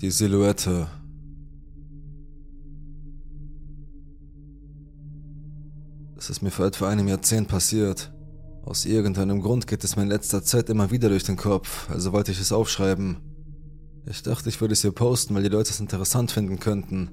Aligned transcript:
Die 0.00 0.10
Silhouette. 0.10 0.86
Das 6.14 6.30
ist 6.30 6.40
mir 6.40 6.50
vor 6.50 6.64
etwa 6.64 6.88
einem 6.88 7.06
Jahrzehnt 7.06 7.48
passiert. 7.48 8.10
Aus 8.62 8.86
irgendeinem 8.86 9.42
Grund 9.42 9.66
geht 9.66 9.84
es 9.84 9.96
mir 9.96 10.04
in 10.04 10.08
letzter 10.08 10.42
Zeit 10.42 10.70
immer 10.70 10.90
wieder 10.90 11.10
durch 11.10 11.24
den 11.24 11.36
Kopf, 11.36 11.90
also 11.90 12.14
wollte 12.14 12.32
ich 12.32 12.40
es 12.40 12.50
aufschreiben. 12.50 13.18
Ich 14.06 14.22
dachte, 14.22 14.48
ich 14.48 14.62
würde 14.62 14.72
es 14.72 14.80
hier 14.80 14.92
posten, 14.92 15.34
weil 15.34 15.42
die 15.42 15.50
Leute 15.50 15.68
es 15.68 15.80
interessant 15.80 16.30
finden 16.30 16.58
könnten. 16.58 17.10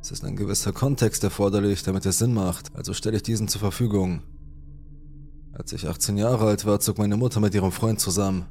Es 0.00 0.10
ist 0.10 0.24
ein 0.24 0.36
gewisser 0.36 0.72
Kontext 0.72 1.22
erforderlich, 1.24 1.82
damit 1.82 2.06
es 2.06 2.16
Sinn 2.16 2.32
macht, 2.32 2.74
also 2.74 2.94
stelle 2.94 3.16
ich 3.16 3.22
diesen 3.22 3.48
zur 3.48 3.60
Verfügung. 3.60 4.22
Als 5.52 5.74
ich 5.74 5.86
18 5.86 6.16
Jahre 6.16 6.46
alt 6.46 6.64
war, 6.64 6.80
zog 6.80 6.96
meine 6.96 7.18
Mutter 7.18 7.40
mit 7.40 7.54
ihrem 7.54 7.72
Freund 7.72 8.00
zusammen. 8.00 8.46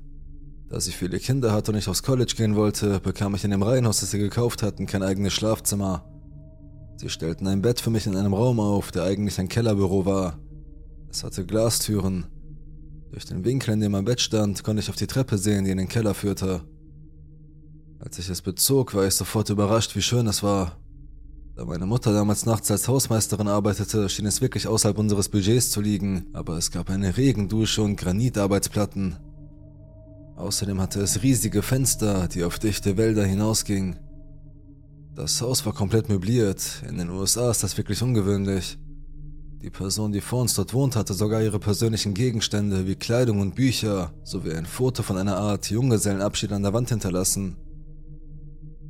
Da 0.70 0.82
sie 0.82 0.92
viele 0.92 1.20
Kinder 1.20 1.54
hatte 1.54 1.72
und 1.72 1.78
ich 1.78 1.88
aufs 1.88 2.04
College 2.04 2.34
gehen 2.36 2.56
wollte, 2.56 3.00
bekam 3.00 3.36
ich 3.36 3.44
in 3.44 3.52
dem 3.52 3.64
Reihenhaus, 3.64 4.02
das 4.02 4.12
sie 4.12 4.20
gekauft 4.20 4.64
hatten, 4.64 4.86
kein 4.86 5.02
eigenes 5.02 5.34
Schlafzimmer. 5.34 6.04
Sie 6.98 7.10
stellten 7.10 7.48
ein 7.48 7.62
Bett 7.62 7.80
für 7.80 7.90
mich 7.90 8.06
in 8.06 8.18
einem 8.18 8.34
Raum 8.34 8.60
auf, 8.60 8.92
der 8.92 9.04
eigentlich 9.04 9.40
ein 9.40 9.48
Kellerbüro 9.48 10.06
war. 10.06 10.40
Es 11.10 11.24
hatte 11.24 11.46
Glastüren. 11.46 12.26
Durch 13.12 13.24
den 13.24 13.46
Winkel, 13.46 13.74
in 13.76 13.80
dem 13.80 13.94
mein 13.94 14.04
Bett 14.04 14.20
stand, 14.20 14.64
konnte 14.64 14.82
ich 14.82 14.90
auf 14.90 14.96
die 14.98 15.08
Treppe 15.08 15.38
sehen, 15.38 15.64
die 15.64 15.72
in 15.72 15.78
den 15.78 15.88
Keller 15.88 16.14
führte. 16.14 16.62
Als 18.00 18.20
ich 18.20 18.30
es 18.30 18.42
bezog, 18.42 18.94
war 18.94 19.08
ich 19.08 19.14
sofort 19.14 19.50
überrascht, 19.50 19.96
wie 19.96 20.02
schön 20.02 20.28
es 20.28 20.44
war. 20.44 20.78
Da 21.56 21.66
meine 21.66 21.86
Mutter 21.86 22.14
damals 22.14 22.46
nachts 22.46 22.70
als 22.70 22.88
Hausmeisterin 22.88 23.48
arbeitete, 23.48 24.10
schien 24.10 24.26
es 24.26 24.42
wirklich 24.42 24.68
außerhalb 24.68 24.98
unseres 24.98 25.30
Budgets 25.30 25.72
zu 25.72 25.82
liegen, 25.82 26.28
aber 26.34 26.58
es 26.58 26.72
gab 26.72 26.90
eine 26.90 27.16
Regendusche 27.16 27.82
und 27.82 27.96
Granitarbeitsplatten. 27.96 29.16
Außerdem 30.38 30.80
hatte 30.80 31.02
es 31.02 31.24
riesige 31.24 31.64
Fenster, 31.64 32.28
die 32.28 32.44
auf 32.44 32.60
dichte 32.60 32.96
Wälder 32.96 33.26
hinausgingen. 33.26 33.98
Das 35.16 35.42
Haus 35.42 35.66
war 35.66 35.74
komplett 35.74 36.10
möbliert. 36.10 36.84
In 36.88 37.00
den 37.00 37.10
USA 37.10 37.50
ist 37.50 37.64
das 37.64 37.76
wirklich 37.76 38.04
ungewöhnlich. 38.04 38.78
Die 39.64 39.72
Person, 39.72 40.12
die 40.12 40.22
vor 40.22 40.42
uns 40.42 40.54
dort 40.54 40.76
wohnt, 40.76 40.96
hatte 40.96 41.16
sogar 41.16 41.42
ihre 41.42 41.58
persönlichen 41.58 42.14
Gegenstände 42.14 42.86
wie 42.86 42.96
Kleidung 42.96 43.40
und 43.40 43.56
Bücher 43.56 44.14
sowie 44.24 44.54
ein 44.54 44.68
Foto 44.68 45.02
von 45.02 45.18
einer 45.18 45.38
Art 45.38 45.72
Junggesellenabschied 45.72 46.52
an 46.52 46.62
der 46.62 46.74
Wand 46.74 46.90
hinterlassen. 46.90 47.58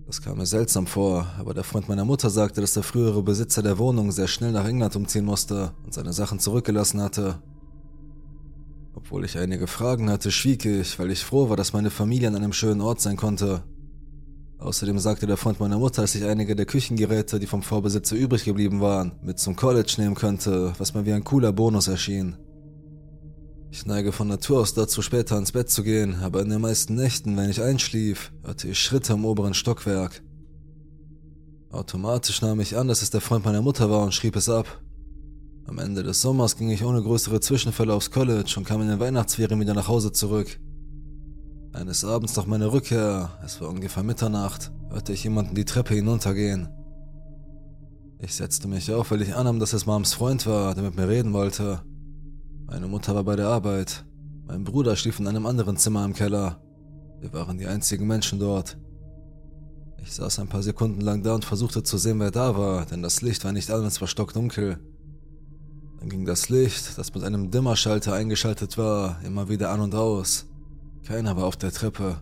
Das 0.05 0.21
kam 0.21 0.37
mir 0.37 0.45
seltsam 0.45 0.85
vor, 0.85 1.27
aber 1.39 1.53
der 1.53 1.63
Freund 1.63 1.87
meiner 1.87 2.03
Mutter 2.03 2.29
sagte, 2.29 2.59
dass 2.59 2.73
der 2.73 2.83
frühere 2.83 3.23
Besitzer 3.23 3.61
der 3.61 3.77
Wohnung 3.77 4.11
sehr 4.11 4.27
schnell 4.27 4.51
nach 4.51 4.67
England 4.67 4.97
umziehen 4.97 5.25
musste 5.25 5.71
und 5.85 5.93
seine 5.93 6.11
Sachen 6.11 6.39
zurückgelassen 6.39 7.01
hatte. 7.01 7.41
Obwohl 8.97 9.25
ich 9.25 9.37
einige 9.37 9.67
Fragen 9.67 10.09
hatte, 10.09 10.31
schwieg 10.31 10.65
ich, 10.65 10.97
weil 10.97 11.11
ich 11.11 11.23
froh 11.23 11.49
war, 11.49 11.55
dass 11.55 11.71
meine 11.71 11.91
Familie 11.91 12.29
an 12.29 12.35
einem 12.35 12.51
schönen 12.51 12.81
Ort 12.81 12.99
sein 12.99 13.15
konnte. 13.15 13.63
Außerdem 14.57 14.97
sagte 14.97 15.27
der 15.27 15.37
Freund 15.37 15.59
meiner 15.59 15.77
Mutter, 15.77 16.01
dass 16.01 16.15
ich 16.15 16.25
einige 16.25 16.55
der 16.55 16.65
Küchengeräte, 16.65 17.37
die 17.37 17.45
vom 17.45 17.61
Vorbesitzer 17.61 18.15
übrig 18.15 18.43
geblieben 18.43 18.81
waren, 18.81 19.11
mit 19.21 19.37
zum 19.37 19.55
College 19.55 19.93
nehmen 19.99 20.15
könnte, 20.15 20.73
was 20.79 20.95
mir 20.95 21.05
wie 21.05 21.13
ein 21.13 21.23
cooler 21.23 21.53
Bonus 21.53 21.87
erschien. 21.87 22.37
Ich 23.69 23.85
neige 23.85 24.11
von 24.11 24.29
Natur 24.29 24.61
aus 24.61 24.73
dazu, 24.73 25.03
später 25.03 25.37
ins 25.37 25.51
Bett 25.51 25.69
zu 25.69 25.83
gehen, 25.83 26.15
aber 26.23 26.41
in 26.41 26.49
den 26.49 26.61
meisten 26.61 26.95
Nächten, 26.95 27.37
wenn 27.37 27.51
ich 27.51 27.61
einschlief, 27.61 28.31
hörte 28.43 28.67
ich 28.67 28.79
Schritte 28.79 29.13
im 29.13 29.25
oberen 29.25 29.53
Stockwerk. 29.53 30.23
Automatisch 31.69 32.41
nahm 32.41 32.59
ich 32.61 32.75
an, 32.75 32.87
dass 32.87 33.03
es 33.03 33.11
der 33.11 33.21
Freund 33.21 33.45
meiner 33.45 33.61
Mutter 33.61 33.91
war 33.91 34.01
und 34.01 34.15
schrieb 34.15 34.35
es 34.35 34.49
ab. 34.49 34.81
Am 35.67 35.79
Ende 35.79 36.01
des 36.01 36.21
Sommers 36.21 36.55
ging 36.55 36.69
ich 36.69 36.83
ohne 36.83 37.01
größere 37.01 37.41
Zwischenfälle 37.41 37.93
aufs 37.93 38.09
College 38.09 38.53
und 38.57 38.65
kam 38.65 38.81
in 38.81 38.87
den 38.87 39.01
Weihnachtsferien 39.01 39.59
wieder 39.59 39.73
nach 39.73 39.89
Hause 39.89 40.13
zurück. 40.13 40.59
Eines 41.73 42.05
Abends 42.05 42.37
nach 42.37 42.45
meiner 42.45 42.71
Rückkehr, 42.71 43.37
es 43.43 43.59
war 43.59 43.69
ungefähr 43.69 44.01
Mitternacht, 44.01 44.71
hörte 44.89 45.11
ich 45.11 45.25
jemanden 45.25 45.55
die 45.55 45.65
Treppe 45.65 45.93
hinuntergehen. 45.93 46.69
Ich 48.19 48.33
setzte 48.33 48.69
mich 48.69 48.91
auf, 48.93 49.11
weil 49.11 49.21
ich 49.21 49.35
annahm, 49.35 49.59
dass 49.59 49.73
es 49.73 49.85
Mams 49.85 50.13
Freund 50.13 50.47
war, 50.47 50.73
der 50.73 50.85
mit 50.85 50.95
mir 50.95 51.09
reden 51.09 51.33
wollte. 51.33 51.81
Meine 52.65 52.87
Mutter 52.87 53.13
war 53.13 53.25
bei 53.25 53.35
der 53.35 53.49
Arbeit. 53.49 54.05
Mein 54.47 54.63
Bruder 54.63 54.95
schlief 54.95 55.19
in 55.19 55.27
einem 55.27 55.45
anderen 55.45 55.75
Zimmer 55.75 56.05
im 56.05 56.13
Keller. 56.13 56.61
Wir 57.19 57.33
waren 57.33 57.57
die 57.57 57.67
einzigen 57.67 58.07
Menschen 58.07 58.39
dort. 58.39 58.77
Ich 60.01 60.13
saß 60.13 60.39
ein 60.39 60.47
paar 60.47 60.63
Sekunden 60.63 61.01
lang 61.01 61.23
da 61.23 61.35
und 61.35 61.43
versuchte 61.43 61.83
zu 61.83 61.97
sehen, 61.97 62.21
wer 62.21 62.31
da 62.31 62.57
war, 62.57 62.85
denn 62.85 63.03
das 63.03 63.21
Licht 63.21 63.43
war 63.43 63.51
nicht 63.51 63.69
an 63.69 63.85
es 63.85 63.99
war 63.99 64.07
stockdunkel. 64.07 64.79
Dann 65.99 66.09
ging 66.09 66.25
das 66.25 66.49
Licht, 66.49 66.97
das 66.97 67.13
mit 67.13 67.23
einem 67.23 67.51
Dimmerschalter 67.51 68.13
eingeschaltet 68.13 68.77
war, 68.77 69.19
immer 69.23 69.49
wieder 69.49 69.71
an 69.71 69.81
und 69.81 69.95
aus. 69.95 70.45
Keiner 71.05 71.35
war 71.35 71.45
auf 71.45 71.57
der 71.57 71.71
Treppe. 71.71 72.21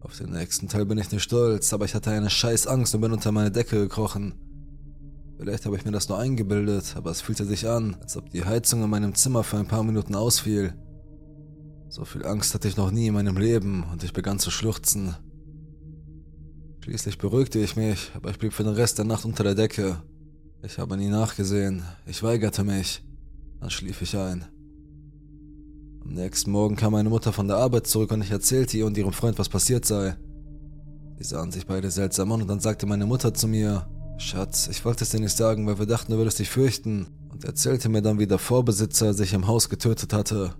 Auf 0.00 0.18
den 0.18 0.30
nächsten 0.30 0.68
Teil 0.68 0.84
bin 0.84 0.98
ich 0.98 1.10
nicht 1.10 1.22
stolz, 1.22 1.72
aber 1.72 1.86
ich 1.86 1.94
hatte 1.94 2.10
eine 2.10 2.28
scheiß 2.28 2.66
Angst 2.66 2.94
und 2.94 3.00
bin 3.00 3.12
unter 3.12 3.32
meine 3.32 3.50
Decke 3.50 3.78
gekrochen. 3.78 4.34
Vielleicht 5.38 5.64
habe 5.64 5.76
ich 5.76 5.84
mir 5.84 5.92
das 5.92 6.08
nur 6.08 6.18
eingebildet, 6.18 6.94
aber 6.96 7.10
es 7.10 7.20
fühlte 7.20 7.44
sich 7.44 7.66
an, 7.66 7.96
als 8.00 8.16
ob 8.16 8.30
die 8.30 8.44
Heizung 8.44 8.82
in 8.84 8.90
meinem 8.90 9.14
Zimmer 9.14 9.42
für 9.42 9.56
ein 9.56 9.66
paar 9.66 9.82
Minuten 9.82 10.14
ausfiel. 10.14 10.74
So 11.88 12.04
viel 12.04 12.26
Angst 12.26 12.54
hatte 12.54 12.68
ich 12.68 12.76
noch 12.76 12.90
nie 12.90 13.06
in 13.06 13.14
meinem 13.14 13.36
Leben 13.36 13.84
und 13.90 14.04
ich 14.04 14.12
begann 14.12 14.38
zu 14.38 14.50
schluchzen. 14.50 15.14
Schließlich 16.80 17.18
beruhigte 17.18 17.58
ich 17.60 17.76
mich, 17.76 18.12
aber 18.14 18.30
ich 18.30 18.38
blieb 18.38 18.52
für 18.52 18.64
den 18.64 18.74
Rest 18.74 18.98
der 18.98 19.06
Nacht 19.06 19.24
unter 19.24 19.42
der 19.42 19.54
Decke. 19.54 20.02
Ich 20.64 20.78
habe 20.78 20.96
nie 20.96 21.08
nachgesehen. 21.08 21.82
Ich 22.06 22.22
weigerte 22.22 22.64
mich. 22.64 23.02
Dann 23.60 23.68
schlief 23.68 24.00
ich 24.00 24.16
ein. 24.16 24.46
Am 26.02 26.14
nächsten 26.14 26.50
Morgen 26.50 26.74
kam 26.74 26.92
meine 26.92 27.10
Mutter 27.10 27.34
von 27.34 27.48
der 27.48 27.58
Arbeit 27.58 27.86
zurück 27.86 28.12
und 28.12 28.22
ich 28.22 28.30
erzählte 28.30 28.78
ihr 28.78 28.86
und 28.86 28.96
ihrem 28.96 29.12
Freund, 29.12 29.38
was 29.38 29.50
passiert 29.50 29.84
sei. 29.84 30.16
Sie 31.18 31.24
sahen 31.24 31.52
sich 31.52 31.66
beide 31.66 31.90
seltsam 31.90 32.32
an 32.32 32.42
und 32.42 32.48
dann 32.48 32.60
sagte 32.60 32.86
meine 32.86 33.04
Mutter 33.04 33.34
zu 33.34 33.46
mir, 33.46 33.86
Schatz, 34.16 34.68
ich 34.68 34.84
wollte 34.86 35.04
es 35.04 35.10
dir 35.10 35.20
nicht 35.20 35.36
sagen, 35.36 35.66
weil 35.66 35.78
wir 35.78 35.86
dachten, 35.86 36.12
du 36.12 36.18
würdest 36.18 36.38
dich 36.38 36.48
fürchten, 36.48 37.08
und 37.30 37.44
erzählte 37.44 37.88
mir 37.88 38.00
dann, 38.00 38.18
wie 38.18 38.26
der 38.26 38.38
Vorbesitzer 38.38 39.12
sich 39.12 39.34
im 39.34 39.46
Haus 39.46 39.68
getötet 39.68 40.12
hatte. 40.12 40.54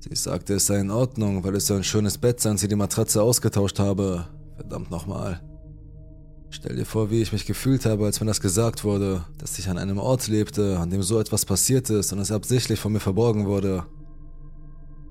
Sie 0.00 0.14
sagte, 0.14 0.54
es 0.54 0.66
sei 0.66 0.80
in 0.80 0.90
Ordnung, 0.90 1.42
weil 1.44 1.54
es 1.54 1.68
so 1.68 1.74
ein 1.74 1.84
schönes 1.84 2.18
Bett 2.18 2.40
sei 2.40 2.50
und 2.50 2.58
sie 2.58 2.68
die 2.68 2.74
Matratze 2.74 3.22
ausgetauscht 3.22 3.78
habe. 3.78 4.26
Verdammt 4.56 4.90
nochmal. 4.90 5.40
Stell 6.56 6.76
dir 6.76 6.86
vor, 6.86 7.10
wie 7.10 7.20
ich 7.20 7.32
mich 7.32 7.46
gefühlt 7.46 7.84
habe, 7.84 8.04
als 8.04 8.20
mir 8.20 8.28
das 8.28 8.40
gesagt 8.40 8.84
wurde, 8.84 9.24
dass 9.38 9.58
ich 9.58 9.68
an 9.68 9.76
einem 9.76 9.98
Ort 9.98 10.28
lebte, 10.28 10.78
an 10.78 10.88
dem 10.88 11.02
so 11.02 11.18
etwas 11.18 11.44
passiert 11.44 11.90
ist 11.90 12.12
und 12.12 12.20
es 12.20 12.30
absichtlich 12.30 12.78
von 12.78 12.92
mir 12.92 13.00
verborgen 13.00 13.46
wurde. 13.46 13.84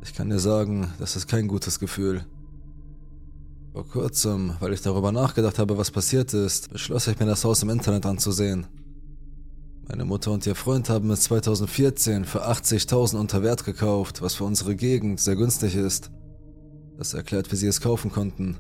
Ich 0.02 0.14
kann 0.14 0.30
dir 0.30 0.40
sagen, 0.40 0.94
das 1.00 1.18
ist 1.18 1.28
kein 1.28 1.50
gutes 1.50 1.80
Gefühl. 1.80 2.24
Vor 3.74 3.86
kurzem, 3.86 4.54
weil 4.62 4.72
ich 4.72 4.82
darüber 4.84 5.12
nachgedacht 5.12 5.60
habe, 5.60 5.78
was 5.78 5.92
passiert 5.92 6.34
ist, 6.34 6.72
beschloss 6.72 7.08
ich 7.08 7.20
mir 7.20 7.26
das 7.26 7.44
Haus 7.44 7.62
im 7.62 7.70
Internet 7.70 8.06
anzusehen. 8.06 8.66
Meine 9.90 10.06
Mutter 10.06 10.32
und 10.32 10.48
ihr 10.48 10.56
Freund 10.56 10.88
haben 10.88 11.12
es 11.12 11.24
2014 11.24 12.24
für 12.24 12.48
80.000 12.48 13.18
unter 13.18 13.44
Wert 13.44 13.66
gekauft, 13.66 14.22
was 14.22 14.36
für 14.36 14.46
unsere 14.46 14.78
Gegend 14.78 15.20
sehr 15.20 15.36
günstig 15.36 15.76
ist. 15.76 16.10
Das 16.98 17.14
erklärt, 17.14 17.52
wie 17.52 17.58
sie 17.58 17.68
es 17.68 17.82
kaufen 17.82 18.14
konnten. 18.14 18.60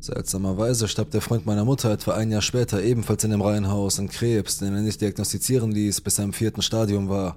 Seltsamerweise 0.00 0.88
starb 0.88 1.10
der 1.10 1.20
Freund 1.20 1.44
meiner 1.44 1.66
Mutter 1.66 1.90
etwa 1.90 2.14
ein 2.14 2.30
Jahr 2.30 2.40
später 2.40 2.82
ebenfalls 2.82 3.22
in 3.22 3.32
dem 3.32 3.42
Reihenhaus 3.42 3.98
an 3.98 4.08
Krebs, 4.08 4.56
den 4.56 4.74
er 4.74 4.80
nicht 4.80 5.00
diagnostizieren 5.02 5.72
ließ, 5.72 6.00
bis 6.00 6.18
er 6.18 6.24
im 6.24 6.32
vierten 6.32 6.62
Stadium 6.62 7.10
war. 7.10 7.36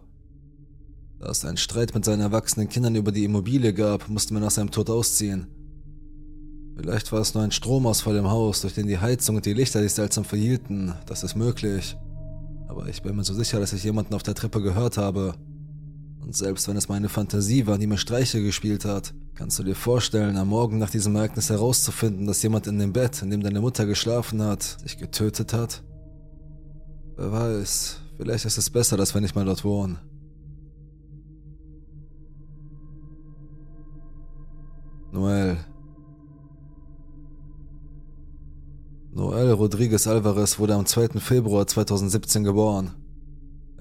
Da 1.19 1.29
es 1.29 1.43
einen 1.43 1.57
Streit 1.57 1.93
mit 1.93 2.05
seinen 2.05 2.21
erwachsenen 2.21 2.69
Kindern 2.69 2.95
über 2.95 3.11
die 3.11 3.25
Immobilie 3.25 3.73
gab, 3.73 4.07
mussten 4.07 4.33
wir 4.35 4.39
nach 4.39 4.51
seinem 4.51 4.71
Tod 4.71 4.89
ausziehen. 4.89 5.47
Vielleicht 6.77 7.11
war 7.11 7.19
es 7.19 7.33
nur 7.33 7.43
ein 7.43 7.51
Stromausfall 7.51 8.15
im 8.15 8.31
Haus, 8.31 8.61
durch 8.61 8.73
den 8.73 8.87
die 8.87 8.97
Heizung 8.97 9.35
und 9.35 9.45
die 9.45 9.53
Lichter 9.53 9.81
sich 9.81 9.93
seltsam 9.93 10.23
verhielten, 10.23 10.93
das 11.05 11.23
ist 11.23 11.35
möglich. 11.35 11.97
Aber 12.69 12.87
ich 12.87 13.01
bin 13.01 13.15
mir 13.15 13.25
so 13.25 13.33
sicher, 13.33 13.59
dass 13.59 13.73
ich 13.73 13.83
jemanden 13.83 14.13
auf 14.13 14.23
der 14.23 14.35
Treppe 14.35 14.61
gehört 14.61 14.97
habe. 14.97 15.35
Und 16.23 16.35
selbst 16.35 16.67
wenn 16.67 16.77
es 16.77 16.87
meine 16.87 17.09
Fantasie 17.09 17.67
war, 17.67 17.77
die 17.77 17.87
mir 17.87 17.97
Streiche 17.97 18.41
gespielt 18.41 18.85
hat, 18.85 19.13
kannst 19.35 19.59
du 19.59 19.63
dir 19.63 19.75
vorstellen, 19.75 20.37
am 20.37 20.47
Morgen 20.47 20.77
nach 20.77 20.89
diesem 20.89 21.15
Ereignis 21.15 21.49
herauszufinden, 21.49 22.27
dass 22.27 22.41
jemand 22.43 22.65
in 22.67 22.79
dem 22.79 22.93
Bett, 22.93 23.21
in 23.21 23.29
dem 23.29 23.43
deine 23.43 23.59
Mutter 23.59 23.85
geschlafen 23.85 24.41
hat, 24.41 24.63
sich 24.63 24.97
getötet 24.97 25.53
hat? 25.53 25.83
Wer 27.17 27.31
weiß, 27.31 27.99
vielleicht 28.17 28.45
ist 28.45 28.57
es 28.57 28.69
besser, 28.69 28.95
dass 28.95 29.13
wir 29.13 29.21
nicht 29.21 29.35
mal 29.35 29.45
dort 29.45 29.65
wohnen. 29.65 29.99
Noel. 35.11 35.57
Noel 39.11 39.51
Rodriguez 39.51 40.07
Alvarez 40.07 40.57
wurde 40.57 40.73
am 40.73 40.85
2. 40.85 41.19
Februar 41.19 41.67
2017 41.67 42.43
geboren. 42.43 43.02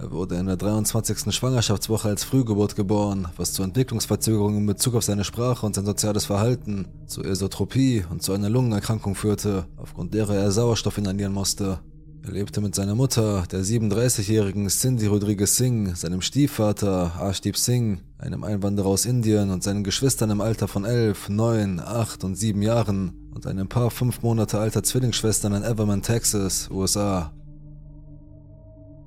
Er 0.03 0.11
wurde 0.11 0.35
in 0.35 0.47
der 0.47 0.57
23. 0.57 1.33
Schwangerschaftswoche 1.33 2.09
als 2.09 2.25
Frühgeburt 2.25 2.75
geboren, 2.75 3.29
was 3.37 3.53
zu 3.53 3.63
Entwicklungsverzögerungen 3.63 4.59
in 4.59 4.67
Bezug 4.67 4.97
auf 4.97 5.05
seine 5.05 5.23
Sprache 5.23 5.65
und 5.65 5.77
sein 5.77 5.85
soziales 5.85 6.25
Verhalten, 6.25 6.89
zu 7.07 7.23
Esotropie 7.23 8.05
und 8.11 8.21
zu 8.21 8.33
einer 8.33 8.51
Lungenerkrankung 8.51 9.15
führte, 9.15 9.67
aufgrund 9.77 10.13
derer 10.13 10.35
er 10.35 10.51
Sauerstoff 10.51 10.99
inhalieren 10.99 11.33
musste. 11.33 11.79
Er 12.25 12.33
lebte 12.33 12.61
mit 12.61 12.75
seiner 12.75 12.97
Mutter, 12.97 13.45
der 13.53 13.61
37-jährigen 13.61 14.67
Cindy 14.71 15.07
Rodriguez 15.07 15.57
Singh, 15.57 15.95
seinem 15.95 16.21
Stiefvater 16.21 17.13
Ashdeep 17.21 17.57
Singh, 17.57 18.01
einem 18.19 18.43
Einwanderer 18.43 18.89
aus 18.89 19.07
Indien 19.07 19.51
und 19.51 19.63
seinen 19.63 19.85
Geschwistern 19.85 20.31
im 20.31 20.41
Alter 20.41 20.67
von 20.67 20.85
11, 20.85 21.29
9, 21.29 21.79
8 21.79 22.25
und 22.25 22.35
7 22.35 22.61
Jahren 22.61 23.31
und 23.33 23.47
einem 23.47 23.69
Paar 23.69 23.93
fünf 23.93 24.23
Monate 24.23 24.59
alter 24.59 24.83
Zwillingsschwestern 24.83 25.55
in 25.55 25.63
Everman, 25.63 26.03
Texas, 26.03 26.69
USA. 26.73 27.33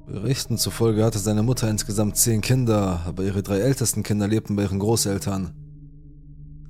Berichten 0.08 0.58
zufolge 0.58 1.04
hatte 1.04 1.18
seine 1.18 1.42
Mutter 1.42 1.70
insgesamt 1.70 2.16
zehn 2.18 2.42
Kinder, 2.42 3.02
aber 3.06 3.24
ihre 3.24 3.42
drei 3.42 3.58
ältesten 3.60 4.04
Kinder 4.04 4.28
lebten 4.28 4.56
bei 4.56 4.64
ihren 4.64 4.80
Großeltern. 4.80 5.52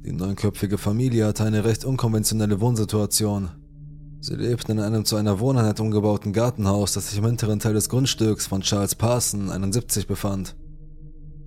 Die 0.06 0.14
neunköpfige 0.14 0.78
Familie 0.78 1.26
hatte 1.26 1.44
eine 1.44 1.66
recht 1.66 1.84
unkonventionelle 1.84 2.62
Wohnsituation. 2.62 3.50
Sie 4.22 4.36
lebten 4.36 4.74
in 4.74 4.80
einem 4.80 5.04
zu 5.04 5.18
einer 5.18 5.40
Wohneinheit 5.40 5.80
umgebauten 5.80 6.32
Gartenhaus, 6.32 6.94
das 6.94 7.10
sich 7.10 7.18
im 7.18 7.26
hinteren 7.26 7.60
Teil 7.60 7.74
des 7.74 7.90
Grundstücks 7.90 8.48
von 8.48 8.62
Charles 8.62 8.96
Parson, 8.96 9.52
71, 9.52 10.08
befand. 10.08 10.56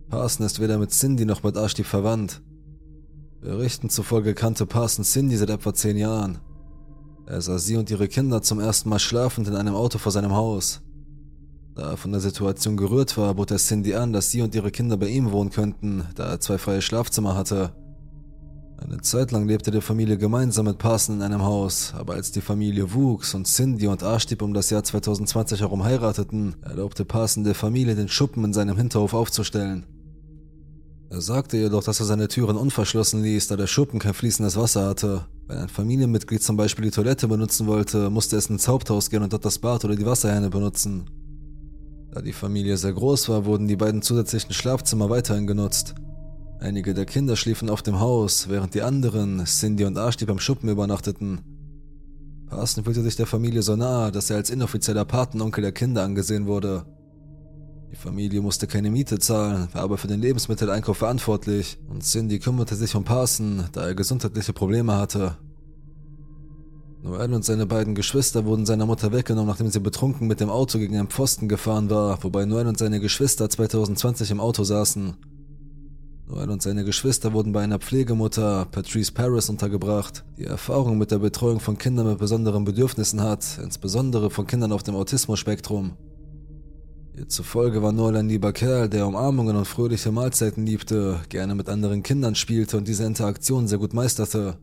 Parson 0.08 0.44
ist 0.44 0.60
weder 0.60 0.78
mit 0.78 0.90
Cindy 0.90 1.24
noch 1.24 1.42
mit 1.42 1.56
Ashti 1.56 1.84
verwandt. 1.84 2.42
Berichten 3.40 3.88
zufolge 3.88 4.34
kannte 4.34 4.66
Parson 4.66 5.04
Cindy 5.04 5.36
seit 5.36 5.50
etwa 5.50 5.72
zehn 5.72 5.96
Jahren. 5.96 6.38
Er 7.26 7.40
sah 7.40 7.58
sie 7.58 7.76
und 7.76 7.90
ihre 7.90 8.08
Kinder 8.08 8.42
zum 8.42 8.60
ersten 8.60 8.88
Mal 8.88 8.98
schlafend 8.98 9.48
in 9.48 9.54
einem 9.54 9.74
Auto 9.74 9.98
vor 9.98 10.12
seinem 10.12 10.34
Haus. 10.34 10.82
Da 11.78 11.92
er 11.92 11.96
von 11.96 12.10
der 12.10 12.20
Situation 12.20 12.76
gerührt 12.76 13.16
war, 13.16 13.32
bot 13.34 13.52
er 13.52 13.58
Cindy 13.58 13.94
an, 13.94 14.12
dass 14.12 14.32
sie 14.32 14.42
und 14.42 14.52
ihre 14.52 14.72
Kinder 14.72 14.96
bei 14.96 15.06
ihm 15.06 15.30
wohnen 15.30 15.50
könnten, 15.50 16.02
da 16.16 16.26
er 16.28 16.40
zwei 16.40 16.58
freie 16.58 16.82
Schlafzimmer 16.82 17.36
hatte. 17.36 17.70
Eine 18.78 19.00
Zeit 19.00 19.30
lang 19.30 19.46
lebte 19.46 19.70
die 19.70 19.80
Familie 19.80 20.18
gemeinsam 20.18 20.66
mit 20.66 20.78
Parson 20.78 21.14
in 21.14 21.22
einem 21.22 21.42
Haus, 21.42 21.94
aber 21.96 22.14
als 22.14 22.32
die 22.32 22.40
Familie 22.40 22.92
wuchs 22.94 23.32
und 23.32 23.46
Cindy 23.46 23.86
und 23.86 24.02
Arstieb 24.02 24.42
um 24.42 24.54
das 24.54 24.70
Jahr 24.70 24.82
2020 24.82 25.60
herum 25.60 25.84
heirateten, 25.84 26.56
erlaubte 26.62 27.04
Parson 27.04 27.44
der 27.44 27.54
Familie, 27.54 27.94
den 27.94 28.08
Schuppen 28.08 28.42
in 28.42 28.52
seinem 28.52 28.76
Hinterhof 28.76 29.14
aufzustellen. 29.14 29.86
Er 31.10 31.20
sagte 31.20 31.58
jedoch, 31.58 31.84
dass 31.84 32.00
er 32.00 32.06
seine 32.06 32.26
Türen 32.26 32.56
unverschlossen 32.56 33.22
ließ, 33.22 33.46
da 33.46 33.56
der 33.56 33.68
Schuppen 33.68 34.00
kein 34.00 34.14
fließendes 34.14 34.56
Wasser 34.56 34.84
hatte. 34.84 35.26
Wenn 35.46 35.58
ein 35.58 35.68
Familienmitglied 35.68 36.42
zum 36.42 36.56
Beispiel 36.56 36.86
die 36.86 36.90
Toilette 36.90 37.28
benutzen 37.28 37.68
wollte, 37.68 38.10
musste 38.10 38.36
es 38.36 38.50
ins 38.50 38.66
Haupthaus 38.66 39.10
gehen 39.10 39.22
und 39.22 39.32
dort 39.32 39.44
das 39.44 39.60
Bad 39.60 39.84
oder 39.84 39.94
die 39.94 40.04
Wasserhähne 40.04 40.50
benutzen. 40.50 41.08
Da 42.10 42.22
die 42.22 42.32
Familie 42.32 42.76
sehr 42.76 42.92
groß 42.92 43.28
war, 43.28 43.44
wurden 43.44 43.68
die 43.68 43.76
beiden 43.76 44.02
zusätzlichen 44.02 44.54
Schlafzimmer 44.54 45.10
weiterhin 45.10 45.46
genutzt. 45.46 45.94
Einige 46.60 46.94
der 46.94 47.04
Kinder 47.04 47.36
schliefen 47.36 47.70
auf 47.70 47.82
dem 47.82 48.00
Haus, 48.00 48.48
während 48.48 48.74
die 48.74 48.82
anderen, 48.82 49.44
Cindy 49.44 49.84
und 49.84 49.96
Ashti, 49.96 50.24
beim 50.24 50.40
Schuppen 50.40 50.68
übernachteten. 50.68 51.40
Parson 52.48 52.84
fühlte 52.84 53.02
sich 53.02 53.16
der 53.16 53.26
Familie 53.26 53.62
so 53.62 53.76
nahe, 53.76 54.10
dass 54.10 54.30
er 54.30 54.36
als 54.36 54.50
inoffizieller 54.50 55.04
Patenonkel 55.04 55.62
der 55.62 55.72
Kinder 55.72 56.02
angesehen 56.02 56.46
wurde. 56.46 56.84
Die 57.92 57.96
Familie 57.96 58.40
musste 58.40 58.66
keine 58.66 58.90
Miete 58.90 59.18
zahlen, 59.18 59.68
war 59.72 59.82
aber 59.82 59.98
für 59.98 60.08
den 60.08 60.20
Lebensmitteleinkauf 60.20 60.96
verantwortlich 60.96 61.78
und 61.88 62.02
Cindy 62.02 62.38
kümmerte 62.38 62.74
sich 62.74 62.94
um 62.94 63.04
Parson, 63.04 63.64
da 63.72 63.86
er 63.86 63.94
gesundheitliche 63.94 64.52
Probleme 64.52 64.96
hatte. 64.96 65.36
Noel 67.02 67.32
und 67.32 67.44
seine 67.44 67.66
beiden 67.66 67.94
Geschwister 67.94 68.44
wurden 68.44 68.66
seiner 68.66 68.84
Mutter 68.84 69.12
weggenommen, 69.12 69.48
nachdem 69.48 69.70
sie 69.70 69.80
betrunken 69.80 70.26
mit 70.26 70.40
dem 70.40 70.50
Auto 70.50 70.78
gegen 70.78 70.96
einen 70.96 71.08
Pfosten 71.08 71.48
gefahren 71.48 71.90
war, 71.90 72.22
wobei 72.24 72.44
Noel 72.44 72.66
und 72.66 72.78
seine 72.78 72.98
Geschwister 72.98 73.48
2020 73.48 74.32
im 74.32 74.40
Auto 74.40 74.64
saßen. 74.64 75.14
Noel 76.26 76.50
und 76.50 76.60
seine 76.60 76.84
Geschwister 76.84 77.32
wurden 77.32 77.52
bei 77.52 77.62
einer 77.62 77.78
Pflegemutter, 77.78 78.66
Patrice 78.70 79.12
Paris, 79.12 79.48
untergebracht, 79.48 80.24
die 80.36 80.44
Erfahrung 80.44 80.98
mit 80.98 81.10
der 81.10 81.20
Betreuung 81.20 81.60
von 81.60 81.78
Kindern 81.78 82.08
mit 82.08 82.18
besonderen 82.18 82.64
Bedürfnissen 82.64 83.22
hat, 83.22 83.58
insbesondere 83.62 84.28
von 84.28 84.46
Kindern 84.46 84.72
auf 84.72 84.82
dem 84.82 84.96
Autismus-Spektrum. 84.96 85.92
Ihr 87.16 87.28
zufolge 87.28 87.82
war 87.82 87.92
Noel 87.92 88.16
ein 88.16 88.28
lieber 88.28 88.52
Kerl, 88.52 88.88
der 88.88 89.06
Umarmungen 89.06 89.56
und 89.56 89.66
fröhliche 89.66 90.12
Mahlzeiten 90.12 90.66
liebte, 90.66 91.20
gerne 91.28 91.54
mit 91.54 91.68
anderen 91.68 92.02
Kindern 92.02 92.34
spielte 92.34 92.76
und 92.76 92.86
diese 92.86 93.04
Interaktion 93.04 93.66
sehr 93.68 93.78
gut 93.78 93.94
meisterte. 93.94 94.58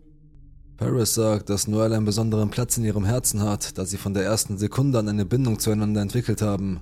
Paris 0.78 1.14
sagt, 1.14 1.50
dass 1.50 1.68
Noel 1.68 1.94
einen 1.94 2.04
besonderen 2.04 2.50
Platz 2.50 2.78
in 2.78 2.84
ihrem 2.84 3.06
Herzen 3.06 3.42
hat, 3.42 3.78
da 3.78 3.86
sie 3.86 3.98
von 3.98 4.14
der 4.14 4.26
ersten 4.26 4.58
Sekunde 4.58 5.00
an 5.00 5.08
eine 5.08 5.26
Bindung 5.26 5.58
zueinander 5.58 6.02
entwickelt 6.02 6.42
haben. 6.42 6.82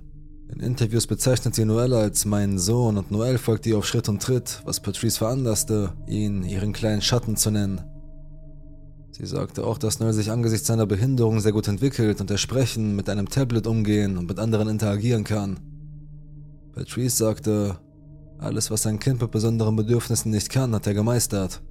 In 0.51 0.61
Interviews 0.61 1.05
bezeichnet 1.05 1.53
sie 1.53 1.63
Noel 1.63 1.93
als 1.93 2.25
meinen 2.25 2.57
Sohn 2.57 2.97
und 2.97 3.11
Noel 3.11 3.37
folgt 3.37 3.67
ihr 3.67 3.77
auf 3.77 3.85
Schritt 3.85 4.09
und 4.09 4.21
Tritt, 4.21 4.61
was 4.65 4.79
Patrice 4.79 5.19
veranlasste, 5.19 5.93
ihn 6.07 6.43
ihren 6.43 6.73
kleinen 6.73 7.03
Schatten 7.03 7.37
zu 7.37 7.51
nennen. 7.51 7.81
Sie 9.11 9.27
sagte 9.27 9.63
auch, 9.63 9.77
dass 9.77 9.99
Noel 9.99 10.13
sich 10.13 10.31
angesichts 10.31 10.67
seiner 10.67 10.87
Behinderung 10.87 11.39
sehr 11.39 11.51
gut 11.51 11.67
entwickelt 11.67 12.19
und 12.19 12.31
er 12.31 12.39
sprechen, 12.39 12.95
mit 12.95 13.09
einem 13.09 13.29
Tablet 13.29 13.67
umgehen 13.67 14.17
und 14.17 14.27
mit 14.27 14.39
anderen 14.39 14.69
interagieren 14.69 15.23
kann. 15.23 15.59
Patrice 16.73 17.15
sagte, 17.15 17.77
alles, 18.39 18.71
was 18.71 18.87
ein 18.87 18.97
Kind 18.97 19.21
mit 19.21 19.29
besonderen 19.29 19.75
Bedürfnissen 19.75 20.31
nicht 20.31 20.49
kann, 20.49 20.73
hat 20.73 20.87
er 20.87 20.95
gemeistert. 20.95 21.61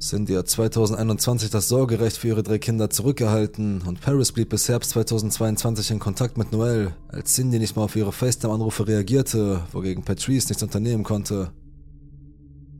Cindy 0.00 0.32
hat 0.32 0.48
2021 0.48 1.50
das 1.50 1.68
Sorgerecht 1.68 2.16
für 2.16 2.28
ihre 2.28 2.42
drei 2.42 2.58
Kinder 2.58 2.88
zurückgehalten 2.88 3.82
und 3.82 4.00
Paris 4.00 4.32
blieb 4.32 4.48
bis 4.48 4.66
Herbst 4.66 4.92
2022 4.92 5.90
in 5.90 5.98
Kontakt 5.98 6.38
mit 6.38 6.52
Noel, 6.52 6.94
als 7.08 7.34
Cindy 7.34 7.58
nicht 7.58 7.76
mal 7.76 7.82
auf 7.82 7.96
ihre 7.96 8.10
FaceTime-Anrufe 8.10 8.88
reagierte, 8.88 9.60
wogegen 9.72 10.02
Patrice 10.02 10.48
nichts 10.48 10.62
unternehmen 10.62 11.04
konnte. 11.04 11.52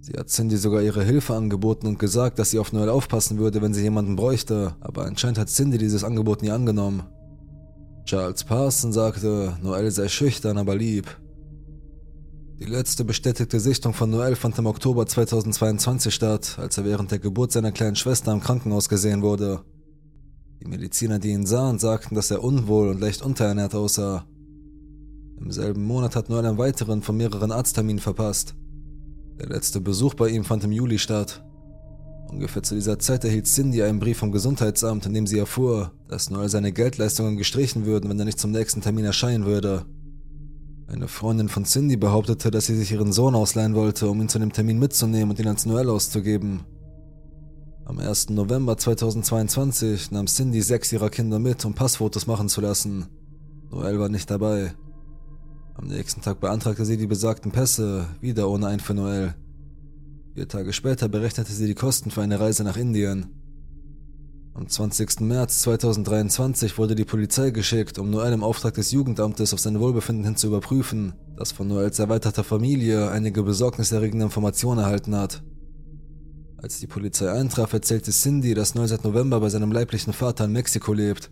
Sie 0.01 0.15
hat 0.15 0.29
Cindy 0.29 0.57
sogar 0.57 0.81
ihre 0.81 1.05
Hilfe 1.05 1.35
angeboten 1.35 1.87
und 1.87 1.99
gesagt, 1.99 2.39
dass 2.39 2.53
sie 2.53 2.59
auf 2.59 2.73
Noel 2.73 2.89
aufpassen 2.89 3.39
würde, 3.39 3.61
wenn 3.61 3.75
sie 3.75 3.83
jemanden 3.83 4.17
bräuchte, 4.17 4.77
aber 4.81 5.05
anscheinend 5.05 5.39
hat 5.39 5.51
Cindy 5.51 5.77
dieses 5.77 6.05
Angebot 6.05 6.41
nie 6.41 6.51
angenommen. 6.51 7.03
Charles 8.07 8.45
Parson 8.45 8.95
sagte, 8.95 9.59
Noel 9.63 9.91
sei 9.91 10.09
schüchtern, 10.09 10.57
aber 10.57 10.75
lieb. 10.75 11.19
Die 12.61 12.67
letzte 12.67 13.07
bestätigte 13.07 13.59
Sichtung 13.59 13.95
von 13.95 14.11
Noel 14.11 14.37
fand 14.37 14.59
im 14.59 14.67
Oktober 14.67 15.07
2022 15.07 16.15
statt, 16.15 16.59
als 16.59 16.77
er 16.77 16.85
während 16.85 17.11
der 17.11 17.19
Geburt 17.19 17.53
seiner 17.53 17.73
kleinen 17.73 17.97
Schwester 17.97 18.33
im 18.33 18.41
Krankenhaus 18.41 18.91
gesehen 18.91 19.23
wurde. 19.23 19.65
Die 20.61 20.69
Mediziner, 20.69 21.19
die 21.19 21.31
ihn 21.31 21.47
sahen, 21.47 21.79
sagten, 21.79 22.15
dass 22.15 22.31
er 22.31 22.45
unwohl 22.45 22.89
und 22.89 23.01
leicht 23.01 23.23
unterernährt 23.23 23.75
aussah. 23.75 24.27
Im 25.39 25.51
selben 25.51 25.87
Monat 25.87 26.15
hat 26.15 26.29
Noel 26.29 26.45
einen 26.45 26.59
weiteren 26.59 27.01
von 27.01 27.17
mehreren 27.17 27.51
Arztterminen 27.51 27.99
verpasst. 27.99 28.55
Der 29.41 29.49
letzte 29.49 29.81
Besuch 29.81 30.13
bei 30.13 30.29
ihm 30.29 30.45
fand 30.45 30.63
im 30.63 30.73
Juli 30.73 30.99
statt. 30.99 31.43
Ungefähr 32.29 32.63
zu 32.63 32.75
dieser 32.75 32.99
Zeit 32.99 33.25
erhielt 33.25 33.47
Cindy 33.47 33.83
einen 33.83 34.01
Brief 34.01 34.19
vom 34.19 34.33
Gesundheitsamt, 34.33 35.07
in 35.07 35.15
dem 35.15 35.27
sie 35.27 35.39
erfuhr, 35.39 35.93
dass 36.09 36.29
Noel 36.29 36.51
seine 36.51 36.73
Geldleistungen 36.73 37.39
gestrichen 37.39 37.87
würden, 37.87 38.11
wenn 38.11 38.19
er 38.19 38.27
nicht 38.27 38.39
zum 38.39 38.51
nächsten 38.51 38.83
Termin 38.83 39.07
erscheinen 39.07 39.47
würde. 39.47 39.87
Eine 40.93 41.07
Freundin 41.07 41.49
von 41.49 41.65
Cindy 41.65 41.97
behauptete, 41.97 42.51
dass 42.51 42.67
sie 42.67 42.75
sich 42.75 42.91
ihren 42.91 43.13
Sohn 43.13 43.37
ausleihen 43.37 43.77
wollte, 43.77 44.09
um 44.09 44.21
ihn 44.21 44.29
zu 44.29 44.41
dem 44.41 44.53
Termin 44.53 44.81
mitzunehmen 44.81 45.31
und 45.31 45.39
ihn 45.39 45.47
als 45.47 45.65
Noel 45.65 45.89
auszugeben. 45.89 46.65
Am 47.85 48.01
1. 48.01 48.31
November 48.31 48.77
2022 48.77 50.11
nahm 50.11 50.27
Cindy 50.27 50.61
sechs 50.63 50.93
ihrer 50.93 51.09
Kinder 51.09 51.39
mit, 51.39 51.65
um 51.65 51.75
Passfotos 51.75 52.27
machen 52.27 52.49
zu 52.49 52.61
lassen. 52.61 53.07
Noel 53.71 54.01
war 54.01 54.09
nicht 54.09 54.29
dabei. 54.31 54.75
Am 55.75 55.87
nächsten 55.87 56.23
Tag 56.23 56.41
beantragte 56.41 56.85
sie 56.85 56.97
die 56.97 57.07
besagten 57.07 57.53
Pässe, 57.53 58.09
wieder 58.21 58.49
ohne 58.49 58.67
ein 58.67 58.81
für 58.81 58.95
Noel. 58.95 59.37
Vier 60.35 60.49
Tage 60.49 60.73
später 60.73 61.09
berechnete 61.09 61.53
sie 61.53 61.69
die 61.69 61.75
Kosten 61.77 62.11
für 62.11 62.23
eine 62.23 62.41
Reise 62.41 62.65
nach 62.65 62.77
Indien. 62.77 63.40
Am 64.61 64.69
20. 64.69 65.21
März 65.21 65.61
2023 65.61 66.77
wurde 66.77 66.95
die 66.95 67.07
Polizei 67.07 67.51
geschickt, 67.51 67.99
um 67.99 68.11
Noel 68.11 68.35
im 68.35 68.45
Auftrag 68.45 68.75
des 68.75 68.91
Jugendamtes 68.91 69.55
auf 69.55 69.59
sein 69.59 69.81
Wohlbefinden 69.81 70.23
hin 70.23 70.37
zu 70.37 70.49
überprüfen, 70.49 71.15
das 71.35 71.51
von 71.51 71.67
Noels 71.67 71.99
erweiterter 71.99 72.45
Familie 72.45 73.11
einige 73.11 73.43
besorgniserregende 73.43 74.27
Informationen 74.27 74.81
erhalten 74.81 75.17
hat. 75.17 75.43
Als 76.59 76.79
die 76.79 76.87
Polizei 76.87 77.33
eintraf, 77.33 77.73
erzählte 77.73 78.11
Cindy, 78.11 78.53
dass 78.53 78.75
Noel 78.75 78.89
seit 78.89 79.03
November 79.03 79.41
bei 79.41 79.49
seinem 79.49 79.73
leiblichen 79.73 80.13
Vater 80.13 80.45
in 80.45 80.53
Mexiko 80.53 80.93
lebt. 80.93 81.31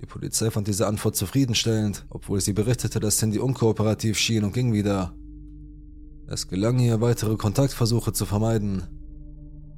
Die 0.00 0.06
Polizei 0.06 0.50
fand 0.50 0.66
diese 0.66 0.88
Antwort 0.88 1.14
zufriedenstellend, 1.14 2.04
obwohl 2.10 2.40
sie 2.40 2.52
berichtete, 2.52 2.98
dass 2.98 3.18
Cindy 3.18 3.38
unkooperativ 3.38 4.18
schien 4.18 4.42
und 4.42 4.52
ging 4.52 4.72
wieder. 4.72 5.14
Es 6.26 6.48
gelang 6.48 6.80
ihr, 6.80 7.00
weitere 7.00 7.36
Kontaktversuche 7.36 8.12
zu 8.12 8.26
vermeiden. 8.26 8.97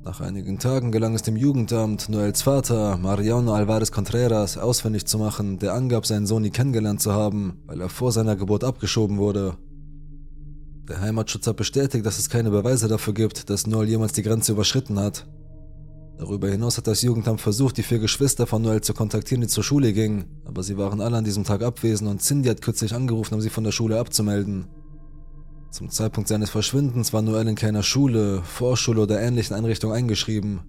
Nach 0.02 0.22
einigen 0.22 0.58
Tagen 0.58 0.92
gelang 0.92 1.14
es 1.14 1.20
dem 1.20 1.36
Jugendamt, 1.36 2.08
Noels 2.08 2.40
Vater, 2.40 2.96
Mariano 2.96 3.52
Alvarez 3.52 3.92
Contreras, 3.92 4.56
ausfindig 4.56 5.04
zu 5.04 5.18
machen, 5.18 5.58
der 5.58 5.74
angab, 5.74 6.06
seinen 6.06 6.26
Sohn 6.26 6.40
nie 6.40 6.50
kennengelernt 6.50 7.02
zu 7.02 7.12
haben, 7.12 7.58
weil 7.66 7.82
er 7.82 7.90
vor 7.90 8.10
seiner 8.10 8.34
Geburt 8.34 8.64
abgeschoben 8.64 9.18
wurde. 9.18 9.58
Der 10.88 11.02
Heimatschutz 11.02 11.46
hat 11.46 11.56
bestätigt, 11.56 12.06
dass 12.06 12.18
es 12.18 12.30
keine 12.30 12.50
Beweise 12.50 12.88
dafür 12.88 13.12
gibt, 13.12 13.50
dass 13.50 13.66
Noel 13.66 13.90
jemals 13.90 14.14
die 14.14 14.22
Grenze 14.22 14.52
überschritten 14.52 14.98
hat. 14.98 15.28
Darüber 16.16 16.48
hinaus 16.48 16.78
hat 16.78 16.86
das 16.86 17.02
Jugendamt 17.02 17.42
versucht, 17.42 17.76
die 17.76 17.82
vier 17.82 17.98
Geschwister 17.98 18.46
von 18.46 18.62
Noel 18.62 18.80
zu 18.80 18.94
kontaktieren, 18.94 19.42
die 19.42 19.48
zur 19.48 19.64
Schule 19.64 19.92
gingen, 19.92 20.24
aber 20.46 20.62
sie 20.62 20.78
waren 20.78 21.02
alle 21.02 21.18
an 21.18 21.24
diesem 21.24 21.44
Tag 21.44 21.62
abwesend 21.62 22.10
und 22.10 22.22
Cindy 22.22 22.48
hat 22.48 22.62
kürzlich 22.62 22.94
angerufen, 22.94 23.34
um 23.34 23.42
sie 23.42 23.50
von 23.50 23.64
der 23.64 23.72
Schule 23.72 24.00
abzumelden. 24.00 24.66
Zum 25.70 25.88
Zeitpunkt 25.88 26.28
seines 26.28 26.50
Verschwindens 26.50 27.12
war 27.12 27.22
Noel 27.22 27.46
in 27.46 27.54
keiner 27.54 27.84
Schule, 27.84 28.42
Vorschule 28.42 29.02
oder 29.02 29.20
ähnlichen 29.20 29.54
Einrichtung 29.54 29.92
eingeschrieben. 29.92 30.60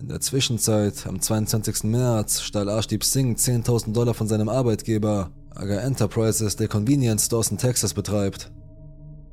In 0.00 0.08
der 0.08 0.20
Zwischenzeit, 0.20 1.06
am 1.06 1.20
22. 1.20 1.84
März, 1.84 2.40
stahl 2.40 2.70
Arshdeep 2.70 3.04
Singh 3.04 3.38
10.000 3.38 3.92
Dollar 3.92 4.14
von 4.14 4.28
seinem 4.28 4.48
Arbeitgeber, 4.48 5.30
Aga 5.50 5.80
Enterprises, 5.80 6.56
der 6.56 6.68
Convenience 6.68 7.26
Stores 7.26 7.50
in 7.50 7.58
Texas 7.58 7.92
betreibt. 7.92 8.50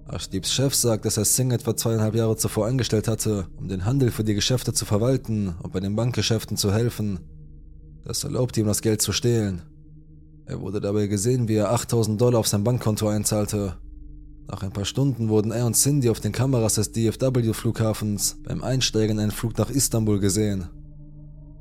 Arshdeeps 0.07 0.53
Chef 0.53 0.75
sagt, 0.75 1.05
dass 1.05 1.17
er 1.17 1.25
Singh 1.25 1.55
etwa 1.55 1.75
zweieinhalb 1.75 2.13
Jahre 2.13 2.35
zuvor 2.35 2.67
eingestellt 2.67 3.07
hatte, 3.07 3.47
um 3.57 3.69
den 3.69 3.85
Handel 3.85 4.12
für 4.12 4.25
die 4.25 4.35
Geschäfte 4.35 4.73
zu 4.73 4.85
verwalten 4.85 5.55
und 5.63 5.71
bei 5.71 5.79
den 5.79 5.95
Bankgeschäften 5.95 6.57
zu 6.57 6.73
helfen. 6.73 7.19
Das 8.03 8.23
erlaubte 8.25 8.59
ihm, 8.59 8.67
das 8.67 8.81
Geld 8.81 9.01
zu 9.01 9.13
stehlen. 9.13 9.62
Er 10.45 10.59
wurde 10.59 10.81
dabei 10.81 11.07
gesehen, 11.07 11.47
wie 11.47 11.55
er 11.55 11.71
8000 11.71 12.19
Dollar 12.19 12.39
auf 12.39 12.47
sein 12.47 12.65
Bankkonto 12.65 13.07
einzahlte. 13.07 13.77
Nach 14.47 14.62
ein 14.62 14.71
paar 14.71 14.85
Stunden 14.85 15.29
wurden 15.29 15.51
er 15.51 15.65
und 15.65 15.75
Cindy 15.75 16.09
auf 16.09 16.19
den 16.19 16.31
Kameras 16.31 16.75
des 16.75 16.91
DFW-Flughafens 16.91 18.38
beim 18.43 18.63
Einsteigen 18.63 19.17
in 19.17 19.23
einen 19.23 19.31
Flug 19.31 19.57
nach 19.57 19.69
Istanbul 19.69 20.19
gesehen. 20.19 20.69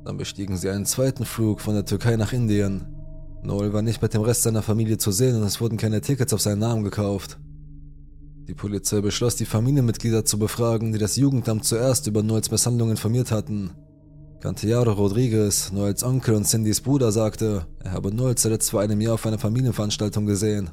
Dann 0.05 0.17
bestiegen 0.17 0.57
sie 0.57 0.69
einen 0.69 0.85
zweiten 0.85 1.25
Flug 1.25 1.61
von 1.61 1.75
der 1.75 1.85
Türkei 1.85 2.17
nach 2.17 2.33
Indien. 2.33 2.85
Noel 3.41 3.73
war 3.73 3.81
nicht 3.81 4.01
mit 4.01 4.13
dem 4.13 4.21
Rest 4.21 4.43
seiner 4.43 4.61
Familie 4.61 4.97
zu 4.97 5.11
sehen 5.11 5.35
und 5.35 5.43
es 5.43 5.61
wurden 5.61 5.77
keine 5.77 6.01
Tickets 6.01 6.33
auf 6.33 6.41
seinen 6.41 6.59
Namen 6.59 6.83
gekauft. 6.83 7.39
Die 8.47 8.53
Polizei 8.53 8.99
beschloss, 8.99 9.37
die 9.37 9.45
Familienmitglieder 9.45 10.25
zu 10.25 10.37
befragen, 10.37 10.91
die 10.91 10.99
das 10.99 11.15
Jugendamt 11.15 11.63
zuerst 11.63 12.07
über 12.07 12.23
Noels 12.23 12.51
Misshandlung 12.51 12.89
informiert 12.89 13.31
hatten. 13.31 13.71
Cantillaro 14.41 14.91
Rodriguez, 14.91 15.71
Noels 15.71 16.03
Onkel 16.03 16.35
und 16.35 16.45
Cindys 16.45 16.81
Bruder, 16.81 17.13
sagte, 17.13 17.65
er 17.79 17.93
habe 17.93 18.13
Noel 18.13 18.35
zuletzt 18.35 18.71
vor 18.71 18.81
einem 18.81 18.99
Jahr 18.99 19.13
auf 19.13 19.25
einer 19.25 19.39
Familienveranstaltung 19.39 20.25
gesehen. 20.25 20.69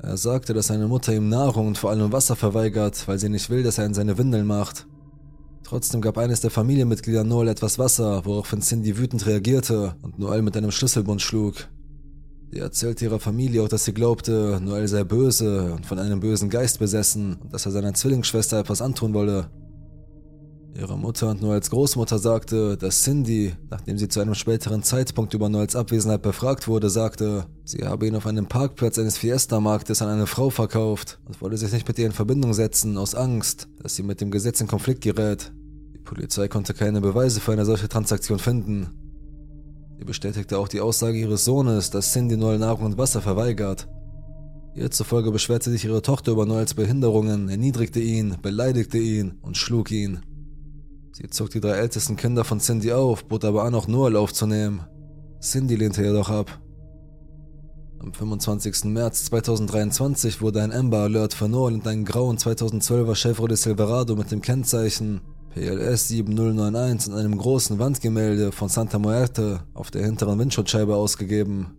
Er 0.00 0.16
sagte, 0.16 0.54
dass 0.54 0.68
seine 0.68 0.86
Mutter 0.86 1.14
ihm 1.14 1.28
Nahrung 1.28 1.66
und 1.66 1.78
vor 1.78 1.90
allem 1.90 2.12
Wasser 2.12 2.36
verweigert, 2.36 3.08
weil 3.08 3.18
sie 3.18 3.28
nicht 3.28 3.50
will, 3.50 3.62
dass 3.62 3.78
er 3.78 3.86
in 3.86 3.94
seine 3.94 4.16
Windeln 4.16 4.46
macht. 4.46 4.86
Trotzdem 5.64 6.00
gab 6.00 6.16
eines 6.16 6.40
der 6.40 6.50
Familienmitglieder 6.50 7.24
Noel 7.24 7.48
etwas 7.48 7.78
Wasser, 7.78 8.24
woraufhin 8.24 8.62
Cindy 8.62 8.96
wütend 8.96 9.26
reagierte 9.26 9.96
und 10.02 10.18
Noel 10.18 10.42
mit 10.42 10.56
einem 10.56 10.70
Schlüsselbund 10.70 11.20
schlug. 11.20 11.68
Sie 12.50 12.60
erzählte 12.60 13.04
ihrer 13.04 13.20
Familie 13.20 13.62
auch, 13.62 13.68
dass 13.68 13.84
sie 13.84 13.92
glaubte, 13.92 14.60
Noel 14.62 14.88
sei 14.88 15.04
böse 15.04 15.74
und 15.74 15.84
von 15.84 15.98
einem 15.98 16.20
bösen 16.20 16.48
Geist 16.48 16.78
besessen 16.78 17.36
und 17.42 17.52
dass 17.52 17.66
er 17.66 17.72
seiner 17.72 17.92
Zwillingsschwester 17.92 18.60
etwas 18.60 18.80
antun 18.80 19.12
wolle. 19.12 19.50
Ihre 20.74 20.96
Mutter 20.96 21.30
und 21.30 21.42
Noels 21.42 21.70
Großmutter 21.70 22.18
sagte, 22.18 22.76
dass 22.76 23.02
Cindy, 23.02 23.54
nachdem 23.70 23.98
sie 23.98 24.08
zu 24.08 24.20
einem 24.20 24.34
späteren 24.34 24.82
Zeitpunkt 24.82 25.34
über 25.34 25.48
Noels 25.48 25.74
Abwesenheit 25.74 26.22
befragt 26.22 26.68
wurde, 26.68 26.88
sagte, 26.88 27.46
sie 27.64 27.84
habe 27.84 28.06
ihn 28.06 28.14
auf 28.14 28.26
einem 28.26 28.46
Parkplatz 28.46 28.98
eines 28.98 29.18
Fiesta-Marktes 29.18 30.02
an 30.02 30.08
eine 30.08 30.26
Frau 30.26 30.50
verkauft 30.50 31.18
und 31.24 31.40
wollte 31.40 31.56
sich 31.56 31.72
nicht 31.72 31.88
mit 31.88 31.98
ihr 31.98 32.06
in 32.06 32.12
Verbindung 32.12 32.54
setzen, 32.54 32.96
aus 32.96 33.14
Angst, 33.14 33.68
dass 33.82 33.96
sie 33.96 34.02
mit 34.02 34.20
dem 34.20 34.30
Gesetz 34.30 34.60
in 34.60 34.68
Konflikt 34.68 35.00
gerät. 35.00 35.52
Die 35.94 35.98
Polizei 35.98 36.48
konnte 36.48 36.74
keine 36.74 37.00
Beweise 37.00 37.40
für 37.40 37.52
eine 37.52 37.64
solche 37.64 37.88
Transaktion 37.88 38.38
finden. 38.38 38.90
Sie 39.98 40.04
bestätigte 40.04 40.58
auch 40.58 40.68
die 40.68 40.80
Aussage 40.80 41.18
ihres 41.18 41.44
Sohnes, 41.44 41.90
dass 41.90 42.12
Cindy 42.12 42.36
Noel 42.36 42.58
Nahrung 42.58 42.86
und 42.86 42.98
Wasser 42.98 43.20
verweigert. 43.20 43.88
Ihr 44.76 44.92
zufolge 44.92 45.32
beschwerte 45.32 45.70
sich 45.70 45.84
ihre 45.84 46.02
Tochter 46.02 46.30
über 46.30 46.46
Noels 46.46 46.74
Behinderungen, 46.74 47.48
erniedrigte 47.48 47.98
ihn, 47.98 48.36
beleidigte 48.40 48.98
ihn 48.98 49.38
und 49.42 49.56
schlug 49.56 49.90
ihn. 49.90 50.20
Sie 51.20 51.26
zog 51.26 51.50
die 51.50 51.60
drei 51.60 51.72
ältesten 51.72 52.14
Kinder 52.14 52.44
von 52.44 52.60
Cindy 52.60 52.92
auf, 52.92 53.24
bot 53.24 53.44
aber 53.44 53.64
an, 53.64 53.74
auch 53.74 53.88
Noel 53.88 54.14
aufzunehmen. 54.14 54.82
Cindy 55.40 55.74
lehnte 55.74 56.04
jedoch 56.04 56.30
ab. 56.30 56.60
Am 57.98 58.12
25. 58.14 58.84
März 58.84 59.24
2023 59.24 60.40
wurde 60.40 60.62
ein 60.62 60.70
Amber 60.70 60.98
Alert 60.98 61.34
für 61.34 61.48
Noel 61.48 61.74
und 61.74 61.88
einen 61.88 62.04
grauen 62.04 62.38
2012er 62.38 63.16
Chevrolet 63.16 63.56
Silverado 63.56 64.14
mit 64.14 64.30
dem 64.30 64.42
Kennzeichen 64.42 65.22
PLS 65.54 66.06
7091 66.06 67.12
in 67.12 67.18
einem 67.18 67.36
großen 67.36 67.80
Wandgemälde 67.80 68.52
von 68.52 68.68
Santa 68.68 69.00
Muerte 69.00 69.64
auf 69.74 69.90
der 69.90 70.04
hinteren 70.04 70.38
Windschutzscheibe 70.38 70.94
ausgegeben. 70.94 71.76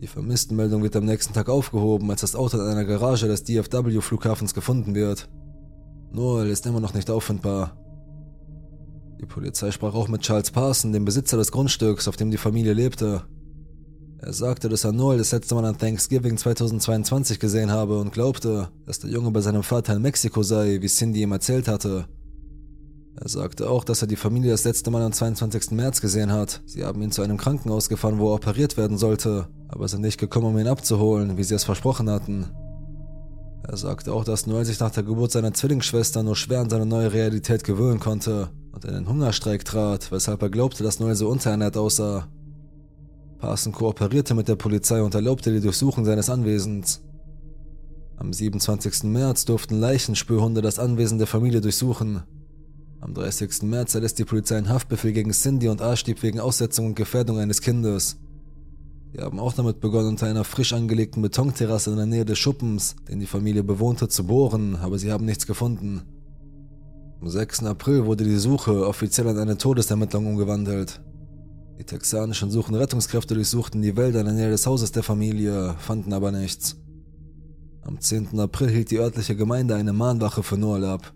Die 0.00 0.08
Vermisstenmeldung 0.08 0.82
wird 0.82 0.96
am 0.96 1.04
nächsten 1.04 1.32
Tag 1.32 1.48
aufgehoben, 1.48 2.10
als 2.10 2.22
das 2.22 2.34
Auto 2.34 2.56
in 2.56 2.66
einer 2.66 2.86
Garage 2.86 3.28
des 3.28 3.44
DFW-Flughafens 3.44 4.52
gefunden 4.52 4.96
wird. 4.96 5.28
Noel 6.10 6.50
ist 6.50 6.66
immer 6.66 6.80
noch 6.80 6.92
nicht 6.92 7.08
auffindbar. 7.08 7.76
Die 9.22 9.26
Polizei 9.26 9.70
sprach 9.70 9.94
auch 9.94 10.08
mit 10.08 10.22
Charles 10.22 10.50
Parson, 10.50 10.92
dem 10.92 11.04
Besitzer 11.04 11.36
des 11.36 11.52
Grundstücks, 11.52 12.08
auf 12.08 12.16
dem 12.16 12.32
die 12.32 12.38
Familie 12.38 12.72
lebte. 12.72 13.22
Er 14.18 14.32
sagte, 14.32 14.68
dass 14.68 14.82
er 14.82 14.90
Noel 14.90 15.18
das 15.18 15.30
letzte 15.30 15.54
Mal 15.54 15.64
an 15.64 15.78
Thanksgiving 15.78 16.36
2022 16.36 17.38
gesehen 17.38 17.70
habe 17.70 18.00
und 18.00 18.12
glaubte, 18.12 18.70
dass 18.84 18.98
der 18.98 19.10
Junge 19.10 19.30
bei 19.30 19.40
seinem 19.40 19.62
Vater 19.62 19.94
in 19.94 20.02
Mexiko 20.02 20.42
sei, 20.42 20.78
wie 20.80 20.88
Cindy 20.88 21.22
ihm 21.22 21.30
erzählt 21.30 21.68
hatte. 21.68 22.06
Er 23.14 23.28
sagte 23.28 23.70
auch, 23.70 23.84
dass 23.84 24.02
er 24.02 24.08
die 24.08 24.16
Familie 24.16 24.50
das 24.50 24.64
letzte 24.64 24.90
Mal 24.90 25.02
am 25.02 25.12
22. 25.12 25.70
März 25.70 26.00
gesehen 26.00 26.32
hat. 26.32 26.60
Sie 26.66 26.82
haben 26.82 27.00
ihn 27.00 27.12
zu 27.12 27.22
einem 27.22 27.36
Krankenhaus 27.36 27.88
gefahren, 27.88 28.18
wo 28.18 28.30
er 28.30 28.34
operiert 28.34 28.76
werden 28.76 28.98
sollte, 28.98 29.46
aber 29.68 29.86
sind 29.86 30.00
nicht 30.00 30.18
gekommen, 30.18 30.46
um 30.46 30.58
ihn 30.58 30.66
abzuholen, 30.66 31.36
wie 31.36 31.44
sie 31.44 31.54
es 31.54 31.62
versprochen 31.62 32.10
hatten. 32.10 32.50
Er 33.68 33.76
sagte 33.76 34.12
auch, 34.12 34.24
dass 34.24 34.48
Noel 34.48 34.64
sich 34.64 34.80
nach 34.80 34.90
der 34.90 35.04
Geburt 35.04 35.30
seiner 35.30 35.54
Zwillingsschwester 35.54 36.24
nur 36.24 36.34
schwer 36.34 36.58
an 36.58 36.70
seine 36.70 36.86
neue 36.86 37.12
Realität 37.12 37.62
gewöhnen 37.62 38.00
konnte 38.00 38.50
und 38.72 38.84
in 38.84 38.94
den 38.94 39.08
Hungerstreik 39.08 39.64
trat, 39.64 40.10
weshalb 40.10 40.42
er 40.42 40.50
glaubte, 40.50 40.82
dass 40.82 40.98
Noel 40.98 41.14
so 41.14 41.28
unterernährt 41.28 41.76
aussah. 41.76 42.28
Parson 43.38 43.72
kooperierte 43.72 44.34
mit 44.34 44.48
der 44.48 44.56
Polizei 44.56 45.02
und 45.02 45.14
erlaubte 45.14 45.52
die 45.52 45.60
Durchsuchung 45.60 46.04
seines 46.04 46.30
Anwesens. 46.30 47.02
Am 48.16 48.32
27. 48.32 49.04
März 49.04 49.44
durften 49.44 49.80
Leichenspürhunde 49.80 50.62
das 50.62 50.78
Anwesen 50.78 51.18
der 51.18 51.26
Familie 51.26 51.60
durchsuchen. 51.60 52.22
Am 53.00 53.14
30. 53.14 53.62
März 53.62 53.96
erlässt 53.96 54.20
die 54.20 54.24
Polizei 54.24 54.56
einen 54.58 54.68
Haftbefehl 54.68 55.12
gegen 55.12 55.32
Cindy 55.32 55.68
und 55.68 55.82
Arschdieb 55.82 56.22
wegen 56.22 56.38
Aussetzung 56.38 56.86
und 56.86 56.94
Gefährdung 56.94 57.40
eines 57.40 57.60
Kindes. 57.60 58.16
Sie 59.12 59.20
haben 59.20 59.40
auch 59.40 59.54
damit 59.54 59.80
begonnen, 59.80 60.10
unter 60.10 60.28
einer 60.28 60.44
frisch 60.44 60.72
angelegten 60.72 61.20
Betonterrasse 61.20 61.90
in 61.90 61.96
der 61.96 62.06
Nähe 62.06 62.24
des 62.24 62.38
Schuppens, 62.38 62.94
den 63.08 63.18
die 63.18 63.26
Familie 63.26 63.64
bewohnte, 63.64 64.08
zu 64.08 64.24
bohren, 64.24 64.76
aber 64.76 65.00
sie 65.00 65.10
haben 65.10 65.24
nichts 65.24 65.48
gefunden. 65.48 66.02
Am 67.22 67.28
6. 67.28 67.62
April 67.66 68.04
wurde 68.04 68.24
die 68.24 68.36
Suche 68.36 68.84
offiziell 68.84 69.28
in 69.28 69.38
eine 69.38 69.56
Todesermittlung 69.56 70.26
umgewandelt. 70.26 71.00
Die 71.78 71.84
texanischen 71.84 72.50
Suchenrettungskräfte 72.50 73.34
durchsuchten 73.34 73.80
die 73.80 73.96
Wälder 73.96 74.20
in 74.20 74.26
der 74.26 74.34
Nähe 74.34 74.50
des 74.50 74.66
Hauses 74.66 74.90
der 74.90 75.04
Familie, 75.04 75.76
fanden 75.78 76.12
aber 76.14 76.32
nichts. 76.32 76.74
Am 77.82 78.00
10. 78.00 78.40
April 78.40 78.70
hielt 78.70 78.90
die 78.90 78.98
örtliche 78.98 79.36
Gemeinde 79.36 79.76
eine 79.76 79.92
Mahnwache 79.92 80.42
für 80.42 80.58
Noel 80.58 80.84
ab. 80.84 81.14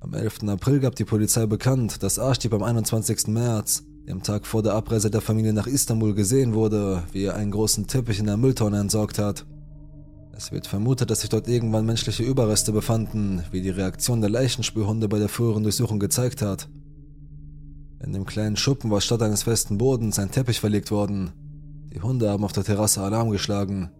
Am 0.00 0.14
11. 0.14 0.44
April 0.44 0.80
gab 0.80 0.96
die 0.96 1.04
Polizei 1.04 1.44
bekannt, 1.44 2.02
dass 2.02 2.18
Arschdieb 2.18 2.54
am 2.54 2.62
21. 2.62 3.26
März, 3.26 3.82
dem 4.08 4.22
Tag 4.22 4.46
vor 4.46 4.62
der 4.62 4.72
Abreise 4.72 5.10
der 5.10 5.20
Familie 5.20 5.52
nach 5.52 5.66
Istanbul, 5.66 6.14
gesehen 6.14 6.54
wurde, 6.54 7.02
wie 7.12 7.24
er 7.24 7.36
einen 7.36 7.50
großen 7.50 7.88
Teppich 7.88 8.20
in 8.20 8.26
der 8.26 8.38
Mülltonne 8.38 8.80
entsorgt 8.80 9.18
hat. 9.18 9.44
Es 10.38 10.52
wird 10.52 10.68
vermutet, 10.68 11.10
dass 11.10 11.22
sich 11.22 11.30
dort 11.30 11.48
irgendwann 11.48 11.84
menschliche 11.84 12.22
Überreste 12.22 12.70
befanden, 12.70 13.42
wie 13.50 13.60
die 13.60 13.70
Reaktion 13.70 14.20
der 14.20 14.30
Leichenspürhunde 14.30 15.08
bei 15.08 15.18
der 15.18 15.28
früheren 15.28 15.64
Durchsuchung 15.64 15.98
gezeigt 15.98 16.42
hat. 16.42 16.68
In 17.98 18.12
dem 18.12 18.24
kleinen 18.24 18.56
Schuppen 18.56 18.88
war 18.88 19.00
statt 19.00 19.20
eines 19.20 19.42
festen 19.42 19.78
Bodens 19.78 20.20
ein 20.20 20.30
Teppich 20.30 20.60
verlegt 20.60 20.92
worden. 20.92 21.32
Die 21.92 22.00
Hunde 22.00 22.30
haben 22.30 22.44
auf 22.44 22.52
der 22.52 22.62
Terrasse 22.62 23.02
Alarm 23.02 23.30
geschlagen. 23.30 23.90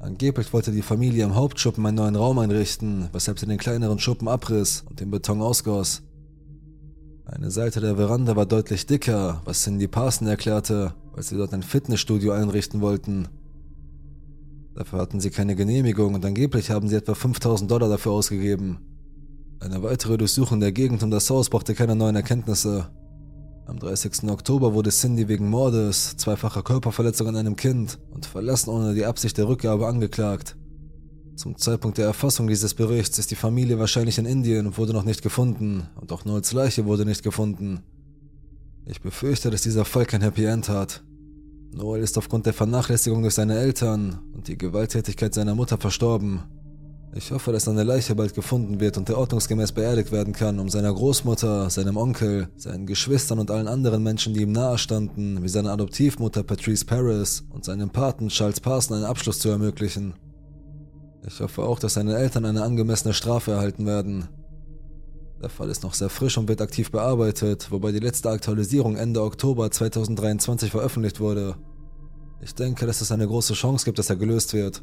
Angeblich 0.00 0.50
wollte 0.54 0.72
die 0.72 0.80
Familie 0.80 1.24
im 1.24 1.34
Hauptschuppen 1.34 1.84
einen 1.84 1.98
neuen 1.98 2.16
Raum 2.16 2.38
einrichten, 2.38 3.10
weshalb 3.12 3.38
sie 3.38 3.44
den 3.44 3.58
kleineren 3.58 3.98
Schuppen 3.98 4.28
abriss 4.28 4.82
und 4.88 5.00
den 5.00 5.10
Beton 5.10 5.42
ausgoss. 5.42 6.00
Eine 7.26 7.50
Seite 7.50 7.82
der 7.82 7.96
Veranda 7.96 8.34
war 8.34 8.46
deutlich 8.46 8.86
dicker, 8.86 9.42
was 9.44 9.62
Cindy 9.62 9.88
Parson 9.88 10.26
erklärte, 10.26 10.94
weil 11.12 11.22
sie 11.22 11.36
dort 11.36 11.52
ein 11.52 11.62
Fitnessstudio 11.62 12.32
einrichten 12.32 12.80
wollten. 12.80 13.28
Dafür 14.74 14.98
hatten 14.98 15.20
sie 15.20 15.30
keine 15.30 15.54
Genehmigung 15.54 16.14
und 16.14 16.24
angeblich 16.24 16.70
haben 16.70 16.88
sie 16.88 16.96
etwa 16.96 17.14
5000 17.14 17.70
Dollar 17.70 17.88
dafür 17.88 18.12
ausgegeben. 18.12 18.78
Eine 19.60 19.82
weitere 19.82 20.18
Durchsuchung 20.18 20.60
der 20.60 20.72
Gegend 20.72 21.02
um 21.02 21.10
das 21.10 21.30
Haus 21.30 21.48
brachte 21.48 21.74
keine 21.74 21.94
neuen 21.94 22.16
Erkenntnisse. 22.16 22.90
Am 23.66 23.78
30. 23.78 24.24
Oktober 24.28 24.74
wurde 24.74 24.90
Cindy 24.90 25.28
wegen 25.28 25.48
Mordes, 25.48 26.16
zweifacher 26.16 26.62
Körperverletzung 26.62 27.28
an 27.28 27.36
einem 27.36 27.56
Kind 27.56 27.98
und 28.10 28.26
Verlassen 28.26 28.70
ohne 28.70 28.94
die 28.94 29.06
Absicht 29.06 29.38
der 29.38 29.48
Rückgabe 29.48 29.86
angeklagt. 29.86 30.56
Zum 31.36 31.56
Zeitpunkt 31.56 31.98
der 31.98 32.06
Erfassung 32.06 32.46
dieses 32.46 32.74
Berichts 32.74 33.18
ist 33.18 33.30
die 33.30 33.36
Familie 33.36 33.78
wahrscheinlich 33.78 34.18
in 34.18 34.26
Indien 34.26 34.66
und 34.66 34.76
wurde 34.76 34.92
noch 34.92 35.04
nicht 35.04 35.22
gefunden 35.22 35.88
und 36.00 36.12
auch 36.12 36.24
Noels 36.24 36.52
Leiche 36.52 36.84
wurde 36.84 37.06
nicht 37.06 37.22
gefunden. 37.22 37.80
Ich 38.86 39.00
befürchte, 39.00 39.50
dass 39.50 39.62
dieser 39.62 39.84
Fall 39.84 40.04
kein 40.04 40.20
Happy 40.20 40.44
End 40.44 40.68
hat. 40.68 41.02
Noel 41.76 42.02
ist 42.02 42.16
aufgrund 42.16 42.46
der 42.46 42.52
Vernachlässigung 42.52 43.22
durch 43.22 43.34
seine 43.34 43.58
Eltern 43.58 44.20
und 44.32 44.46
die 44.46 44.56
Gewalttätigkeit 44.56 45.34
seiner 45.34 45.56
Mutter 45.56 45.76
verstorben. 45.76 46.44
Ich 47.16 47.32
hoffe, 47.32 47.52
dass 47.52 47.64
seine 47.64 47.82
Leiche 47.82 48.14
bald 48.14 48.34
gefunden 48.34 48.80
wird 48.80 48.96
und 48.96 49.08
er 49.08 49.18
ordnungsgemäß 49.18 49.72
beerdigt 49.72 50.12
werden 50.12 50.32
kann, 50.32 50.58
um 50.58 50.68
seiner 50.68 50.92
Großmutter, 50.92 51.70
seinem 51.70 51.96
Onkel, 51.96 52.48
seinen 52.56 52.86
Geschwistern 52.86 53.40
und 53.40 53.50
allen 53.50 53.68
anderen 53.68 54.02
Menschen, 54.02 54.34
die 54.34 54.42
ihm 54.42 54.52
nahestanden, 54.52 55.42
wie 55.42 55.48
seiner 55.48 55.72
Adoptivmutter 55.72 56.44
Patrice 56.44 56.84
Paris 56.84 57.44
und 57.50 57.64
seinem 57.64 57.90
Paten 57.90 58.28
Charles 58.28 58.60
Parson 58.60 58.96
einen 58.96 59.06
Abschluss 59.06 59.40
zu 59.40 59.48
ermöglichen. 59.48 60.14
Ich 61.26 61.40
hoffe 61.40 61.62
auch, 61.62 61.78
dass 61.78 61.94
seine 61.94 62.16
Eltern 62.16 62.44
eine 62.44 62.62
angemessene 62.62 63.14
Strafe 63.14 63.52
erhalten 63.52 63.86
werden. 63.86 64.28
Der 65.42 65.48
Fall 65.50 65.68
ist 65.68 65.82
noch 65.82 65.94
sehr 65.94 66.08
frisch 66.08 66.38
und 66.38 66.48
wird 66.48 66.60
aktiv 66.60 66.90
bearbeitet, 66.90 67.70
wobei 67.70 67.92
die 67.92 67.98
letzte 67.98 68.30
Aktualisierung 68.30 68.96
Ende 68.96 69.22
Oktober 69.22 69.70
2023 69.70 70.70
veröffentlicht 70.70 71.20
wurde. 71.20 71.56
Ich 72.40 72.54
denke, 72.54 72.86
dass 72.86 73.00
es 73.00 73.12
eine 73.12 73.26
große 73.26 73.54
Chance 73.54 73.84
gibt, 73.84 73.98
dass 73.98 74.10
er 74.10 74.16
gelöst 74.16 74.52
wird. 74.52 74.82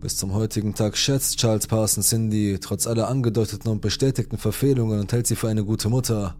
Bis 0.00 0.16
zum 0.16 0.34
heutigen 0.34 0.74
Tag 0.74 0.96
schätzt 0.96 1.38
Charles 1.38 1.66
Parsons 1.66 2.10
Cindy 2.10 2.58
trotz 2.60 2.86
aller 2.86 3.08
angedeuteten 3.08 3.70
und 3.70 3.80
bestätigten 3.80 4.36
Verfehlungen 4.36 5.00
und 5.00 5.12
hält 5.12 5.26
sie 5.26 5.36
für 5.36 5.48
eine 5.48 5.64
gute 5.64 5.88
Mutter. 5.88 6.36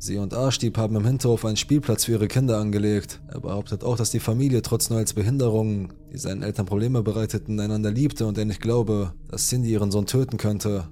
Sie 0.00 0.16
und 0.18 0.32
Arstieb 0.32 0.78
haben 0.78 0.94
im 0.94 1.04
Hinterhof 1.04 1.44
einen 1.44 1.56
Spielplatz 1.56 2.04
für 2.04 2.12
ihre 2.12 2.28
Kinder 2.28 2.58
angelegt. 2.58 3.20
Er 3.28 3.40
behauptet 3.40 3.82
auch, 3.82 3.96
dass 3.96 4.10
die 4.10 4.20
Familie 4.20 4.62
trotz 4.62 4.90
nur 4.90 5.00
als 5.00 5.12
Behinderungen, 5.12 5.92
die 6.12 6.18
seinen 6.18 6.42
Eltern 6.42 6.66
Probleme 6.66 7.02
bereiteten, 7.02 7.58
einander 7.58 7.90
liebte 7.90 8.26
und 8.26 8.38
er 8.38 8.44
nicht 8.44 8.60
glaube, 8.60 9.12
dass 9.28 9.48
Cindy 9.48 9.70
ihren 9.70 9.90
Sohn 9.90 10.06
töten 10.06 10.36
könnte. 10.36 10.88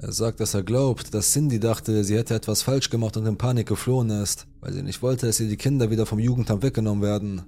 Er 0.00 0.12
sagt, 0.12 0.38
dass 0.38 0.54
er 0.54 0.62
glaubt, 0.62 1.12
dass 1.12 1.32
Cindy 1.32 1.58
dachte, 1.58 2.04
sie 2.04 2.16
hätte 2.16 2.34
etwas 2.34 2.62
falsch 2.62 2.88
gemacht 2.88 3.16
und 3.16 3.26
in 3.26 3.36
Panik 3.36 3.66
geflohen 3.66 4.10
ist, 4.10 4.46
weil 4.60 4.72
sie 4.72 4.82
nicht 4.84 5.02
wollte, 5.02 5.26
dass 5.26 5.40
ihr 5.40 5.48
die 5.48 5.56
Kinder 5.56 5.90
wieder 5.90 6.06
vom 6.06 6.20
Jugendamt 6.20 6.62
weggenommen 6.62 7.02
werden. 7.02 7.42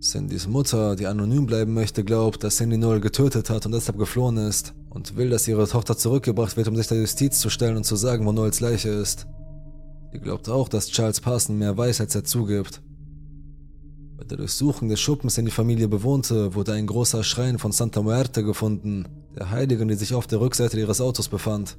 Cindys 0.00 0.46
Mutter, 0.46 0.96
die 0.96 1.06
anonym 1.06 1.44
bleiben 1.44 1.74
möchte, 1.74 2.02
glaubt, 2.02 2.42
dass 2.44 2.56
Cindy 2.56 2.78
Noel 2.78 3.00
getötet 3.00 3.50
hat 3.50 3.66
und 3.66 3.72
deshalb 3.72 3.98
geflohen 3.98 4.38
ist 4.38 4.72
und 4.88 5.16
will, 5.16 5.28
dass 5.28 5.46
ihre 5.46 5.68
Tochter 5.68 5.98
zurückgebracht 5.98 6.56
wird, 6.56 6.68
um 6.68 6.76
sich 6.76 6.86
der 6.86 7.00
Justiz 7.00 7.40
zu 7.40 7.50
stellen 7.50 7.76
und 7.76 7.84
zu 7.84 7.96
sagen, 7.96 8.24
wo 8.24 8.32
Noels 8.32 8.60
Leiche 8.60 8.88
ist. 8.88 9.26
Sie 10.12 10.20
glaubt 10.20 10.48
auch, 10.48 10.70
dass 10.70 10.88
Charles 10.88 11.20
Parson 11.20 11.58
mehr 11.58 11.76
weiß, 11.76 12.00
als 12.00 12.14
er 12.14 12.24
zugibt. 12.24 12.80
Bei 14.16 14.24
der 14.24 14.38
Durchsuchung 14.38 14.88
des 14.88 15.00
Schuppens, 15.00 15.34
den 15.34 15.44
die 15.44 15.50
Familie 15.50 15.88
bewohnte, 15.88 16.54
wurde 16.54 16.72
ein 16.72 16.86
großer 16.86 17.22
Schrein 17.22 17.58
von 17.58 17.72
Santa 17.72 18.00
Muerte 18.00 18.44
gefunden, 18.44 19.06
der 19.36 19.50
Heiligen, 19.50 19.88
die 19.88 19.94
sich 19.94 20.14
auf 20.14 20.26
der 20.26 20.40
Rückseite 20.40 20.78
ihres 20.78 21.00
Autos 21.00 21.28
befand. 21.28 21.76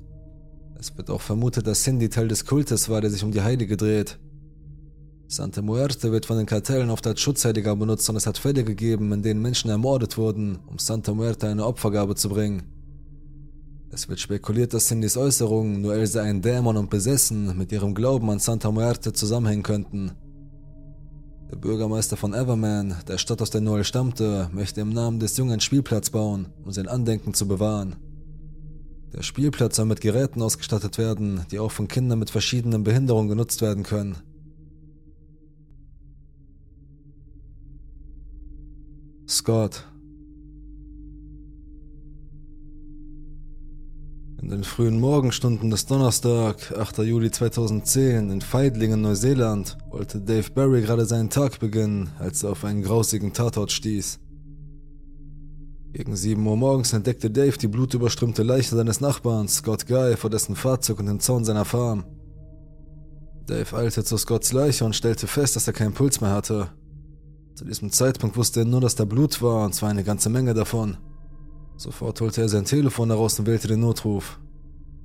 Es 0.78 0.96
wird 0.98 1.10
auch 1.10 1.22
vermutet, 1.22 1.68
dass 1.68 1.84
Cindy 1.84 2.10
Teil 2.10 2.28
des 2.28 2.46
Kultes 2.46 2.90
war, 2.90 3.02
der 3.02 3.10
sich 3.10 3.24
um 3.24 3.32
die 3.32 3.42
Heilige 3.42 3.78
dreht. 3.78 4.20
Santa 5.28 5.62
Muerte 5.62 6.12
wird 6.12 6.26
von 6.26 6.38
den 6.38 6.46
Kartellen 6.46 6.90
oft 6.90 7.08
als 7.08 7.20
Schutzheiliger 7.20 7.76
benutzt 7.76 8.10
und 8.10 8.16
es 8.16 8.28
hat 8.28 8.38
Fälle 8.38 8.64
gegeben, 8.64 9.12
in 9.12 9.24
denen 9.24 9.42
Menschen 9.42 9.70
ermordet 9.70 10.18
wurden, 10.18 10.60
um 10.68 10.78
Santa 10.78 11.14
Muerte 11.14 11.48
eine 11.48 11.66
Opfergabe 11.66 12.16
zu 12.16 12.30
bringen. 12.30 12.64
Es 13.90 14.10
wird 14.10 14.20
spekuliert, 14.20 14.74
dass 14.74 14.88
Cindys 14.88 15.16
Äußerungen, 15.16 15.82
nur 15.82 16.06
sei 16.06 16.24
ein 16.24 16.42
Dämon 16.42 16.78
und 16.78 16.90
besessen, 16.90 17.58
mit 17.58 17.72
ihrem 17.72 17.96
Glauben 17.96 18.30
an 18.30 18.40
Santa 18.40 18.70
Muerte 18.70 19.14
zusammenhängen 19.14 19.64
könnten. 19.64 20.12
Der 21.52 21.58
Bürgermeister 21.58 22.18
von 22.18 22.34
Everman, 22.34 22.96
der 23.08 23.18
Stadt 23.20 23.42
aus 23.42 23.52
der 23.52 23.62
Noel 23.62 23.84
stammte, 23.84 24.50
möchte 24.52 24.82
im 24.82 24.90
Namen 24.90 25.20
des 25.20 25.38
Jungen 25.38 25.52
einen 25.52 25.62
Spielplatz 25.62 26.10
bauen, 26.10 26.48
um 26.64 26.72
sein 26.72 26.88
Andenken 26.88 27.34
zu 27.34 27.48
bewahren. 27.48 27.96
Der 29.14 29.22
Spielplatz 29.22 29.76
soll 29.76 29.86
mit 29.86 30.02
Geräten 30.02 30.42
ausgestattet 30.42 30.98
werden, 30.98 31.46
die 31.52 31.60
auch 31.60 31.72
von 31.72 31.88
Kindern 31.88 32.20
mit 32.20 32.32
verschiedenen 32.32 32.84
Behinderungen 32.84 33.30
genutzt 33.30 33.62
werden 33.62 33.84
können. 33.84 34.18
Scott. 39.28 39.88
In 44.46 44.52
den 44.52 44.64
frühen 44.64 45.00
Morgenstunden 45.00 45.72
des 45.72 45.88
Donnerstag, 45.88 46.72
8. 46.78 47.00
Juli 47.00 47.32
2010, 47.32 48.30
in 48.30 48.42
Feidlingen, 48.42 49.02
Neuseeland, 49.02 49.76
wollte 49.90 50.22
Dave 50.22 50.52
Barry 50.52 50.84
gerade 50.84 51.08
seinen 51.08 51.32
Tag 51.32 51.60
beginnen, 51.60 52.12
als 52.20 52.44
er 52.44 52.52
auf 52.52 52.64
einen 52.64 52.84
grausigen 52.84 53.34
Tatort 53.34 53.72
stieß. 53.72 54.20
Gegen 55.94 56.16
7 56.16 56.46
Uhr 56.46 56.58
morgens 56.58 56.94
entdeckte 56.94 57.32
Dave 57.32 57.58
die 57.58 57.68
blutüberströmte 57.68 58.44
Leiche 58.44 58.76
seines 58.76 59.02
Nachbarn, 59.02 59.48
Scott 59.48 59.88
Guy, 59.88 60.16
vor 60.16 60.30
dessen 60.30 60.56
Fahrzeug 60.56 61.00
und 61.00 61.08
den 61.08 61.20
Zaun 61.20 61.44
seiner 61.44 61.66
Farm. 61.66 62.06
Dave 63.48 63.76
eilte 63.76 64.04
zu 64.04 64.16
Scotts 64.16 64.54
Leiche 64.54 64.86
und 64.86 64.96
stellte 64.96 65.26
fest, 65.26 65.56
dass 65.56 65.66
er 65.66 65.74
keinen 65.74 65.96
Puls 65.96 66.22
mehr 66.22 66.30
hatte. 66.30 66.70
Zu 67.56 67.66
diesem 67.66 67.92
Zeitpunkt 67.92 68.38
wusste 68.38 68.60
er 68.60 68.66
nur, 68.68 68.82
dass 68.82 68.94
da 68.94 69.06
Blut 69.06 69.42
war, 69.42 69.66
und 69.66 69.74
zwar 69.74 69.90
eine 69.90 70.04
ganze 70.04 70.30
Menge 70.30 70.54
davon. 70.54 70.98
Sofort 71.78 72.22
holte 72.22 72.42
er 72.42 72.50
sein 72.50 72.66
Telefon 72.66 73.10
heraus 73.10 73.38
und 73.40 73.48
wählte 73.48 73.68
den 73.68 73.82
Notruf. 73.82 74.40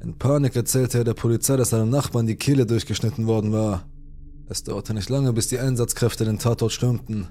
In 0.03 0.17
Panik 0.17 0.57
erzählte 0.57 0.99
er 0.99 1.05
der 1.05 1.15
Polizei, 1.15 1.57
dass 1.57 1.71
seinem 1.71 1.91
Nachbarn 1.91 2.27
die 2.27 2.37
Kehle 2.37 2.65
durchgeschnitten 2.65 3.27
worden 3.27 3.53
war. 3.53 3.87
Es 4.49 4.63
dauerte 4.63 4.95
nicht 4.95 5.11
lange, 5.11 5.33
bis 5.33 5.49
die 5.49 5.59
Einsatzkräfte 5.59 6.25
den 6.25 6.39
Tatort 6.39 6.73
stürmten. 6.73 7.29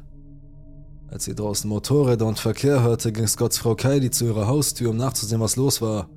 Als 1.07 1.25
sie 1.25 1.33
draußen 1.33 1.67
Motorräder 1.67 2.27
und 2.27 2.37
Verkehr 2.37 2.83
hörte, 2.83 3.11
ging 3.11 3.27
Scotts 3.27 3.57
Frau 3.57 3.75
Kylie 3.75 4.11
zu 4.11 4.25
ihrer 4.25 4.47
Haustür, 4.47 4.91
um 4.91 4.97
nachzusehen, 4.97 5.41
was 5.41 5.55
los 5.55 5.81
war. 5.81 6.09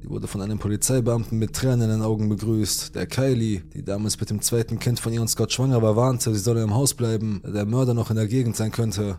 Sie 0.00 0.08
wurde 0.08 0.28
von 0.28 0.40
einem 0.40 0.60
Polizeibeamten 0.60 1.38
mit 1.38 1.54
Tränen 1.54 1.82
in 1.82 1.90
den 1.90 2.02
Augen 2.02 2.28
begrüßt, 2.28 2.94
der 2.94 3.06
Kylie, 3.06 3.62
die 3.74 3.82
damals 3.82 4.20
mit 4.20 4.30
dem 4.30 4.40
zweiten 4.40 4.78
Kind 4.78 5.00
von 5.00 5.12
ihr 5.12 5.20
und 5.20 5.28
Scott 5.28 5.52
schwanger 5.52 5.82
war, 5.82 5.96
warnte, 5.96 6.32
sie 6.32 6.40
solle 6.40 6.62
im 6.62 6.74
Haus 6.74 6.94
bleiben, 6.94 7.40
da 7.42 7.50
der 7.50 7.66
Mörder 7.66 7.94
noch 7.94 8.10
in 8.10 8.16
der 8.16 8.28
Gegend 8.28 8.54
sein 8.54 8.70
könnte. 8.70 9.18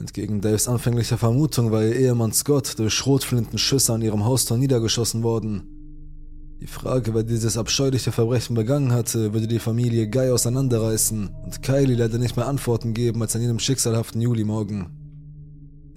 Entgegen 0.00 0.40
Daves 0.40 0.66
anfänglicher 0.66 1.18
Vermutung 1.18 1.72
war 1.72 1.84
ihr 1.84 1.94
Ehemann 1.94 2.32
Scott 2.32 2.78
durch 2.78 2.94
Schrotflintenschüsse 2.94 3.92
an 3.92 4.00
ihrem 4.00 4.24
Haustor 4.24 4.56
niedergeschossen 4.56 5.22
worden. 5.22 6.56
Die 6.58 6.66
Frage, 6.66 7.12
wer 7.12 7.22
dieses 7.22 7.58
abscheuliche 7.58 8.10
Verbrechen 8.10 8.56
begangen 8.56 8.92
hatte, 8.92 9.34
würde 9.34 9.46
die 9.46 9.58
Familie 9.58 10.08
Guy 10.08 10.30
auseinanderreißen 10.30 11.28
und 11.44 11.62
Kylie 11.62 11.96
leider 11.96 12.16
nicht 12.16 12.34
mehr 12.34 12.48
Antworten 12.48 12.94
geben 12.94 13.20
als 13.20 13.36
an 13.36 13.42
jenem 13.42 13.58
schicksalhaften 13.58 14.22
Julimorgen. 14.22 14.86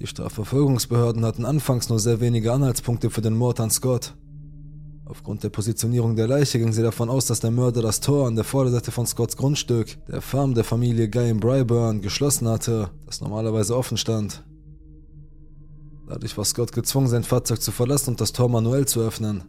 Die 0.01 0.07
Strafverfolgungsbehörden 0.07 1.23
hatten 1.23 1.45
anfangs 1.45 1.87
nur 1.87 1.99
sehr 1.99 2.19
wenige 2.19 2.51
Anhaltspunkte 2.51 3.09
für 3.09 3.21
den 3.21 3.37
Mord 3.37 3.61
an 3.61 3.71
Scott. 3.71 4.15
Aufgrund 5.05 5.43
der 5.43 5.49
Positionierung 5.49 6.15
der 6.15 6.27
Leiche 6.27 6.59
ging 6.59 6.71
sie 6.71 6.81
davon 6.81 7.09
aus, 7.09 7.25
dass 7.25 7.41
der 7.41 7.51
Mörder 7.51 7.81
das 7.81 7.99
Tor 7.99 8.27
an 8.27 8.35
der 8.35 8.45
Vorderseite 8.45 8.91
von 8.91 9.05
Scotts 9.05 9.35
Grundstück, 9.35 9.97
der 10.07 10.21
Farm 10.21 10.53
der 10.53 10.63
Familie 10.63 11.09
Guy 11.09 11.29
in 11.29 11.41
Bryburn, 11.41 12.01
geschlossen 12.01 12.47
hatte, 12.47 12.89
das 13.05 13.19
normalerweise 13.19 13.75
offen 13.75 13.97
stand. 13.97 14.43
Dadurch 16.07 16.37
war 16.37 16.45
Scott 16.45 16.71
gezwungen, 16.71 17.07
sein 17.07 17.23
Fahrzeug 17.23 17.61
zu 17.61 17.71
verlassen 17.71 18.11
und 18.11 18.21
das 18.21 18.31
Tor 18.31 18.47
manuell 18.47 18.85
zu 18.85 19.01
öffnen. 19.01 19.43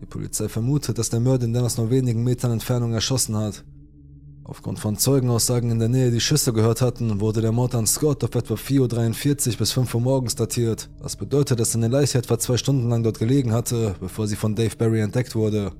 Die 0.00 0.06
Polizei 0.06 0.48
vermutet, 0.48 0.98
dass 0.98 1.10
der 1.10 1.20
Mörder 1.20 1.46
ihn 1.46 1.52
dann 1.52 1.64
aus 1.64 1.76
nur 1.76 1.90
wenigen 1.90 2.24
Metern 2.24 2.50
Entfernung 2.50 2.92
erschossen 2.92 3.36
hat. 3.36 3.64
Aufgrund 4.44 4.80
von 4.80 4.96
Zeugenaussagen 4.96 5.70
in 5.70 5.78
der 5.78 5.88
Nähe, 5.88 6.10
die 6.10 6.20
Schüsse 6.20 6.52
gehört 6.52 6.80
hatten, 6.80 7.20
wurde 7.20 7.40
der 7.40 7.52
Mord 7.52 7.76
an 7.76 7.86
Scott 7.86 8.24
auf 8.24 8.34
etwa 8.34 8.54
4.43 8.54 9.52
Uhr 9.52 9.56
bis 9.58 9.72
5 9.72 9.94
Uhr 9.94 10.00
morgens 10.00 10.34
datiert, 10.34 10.90
was 10.98 11.14
bedeutet, 11.14 11.60
dass 11.60 11.72
seine 11.72 11.86
Leiche 11.86 12.18
etwa 12.18 12.38
zwei 12.38 12.56
Stunden 12.56 12.88
lang 12.88 13.04
dort 13.04 13.20
gelegen 13.20 13.52
hatte, 13.52 13.94
bevor 14.00 14.26
sie 14.26 14.34
von 14.34 14.56
Dave 14.56 14.76
Barry 14.76 15.00
entdeckt 15.00 15.36
wurde. 15.36 15.72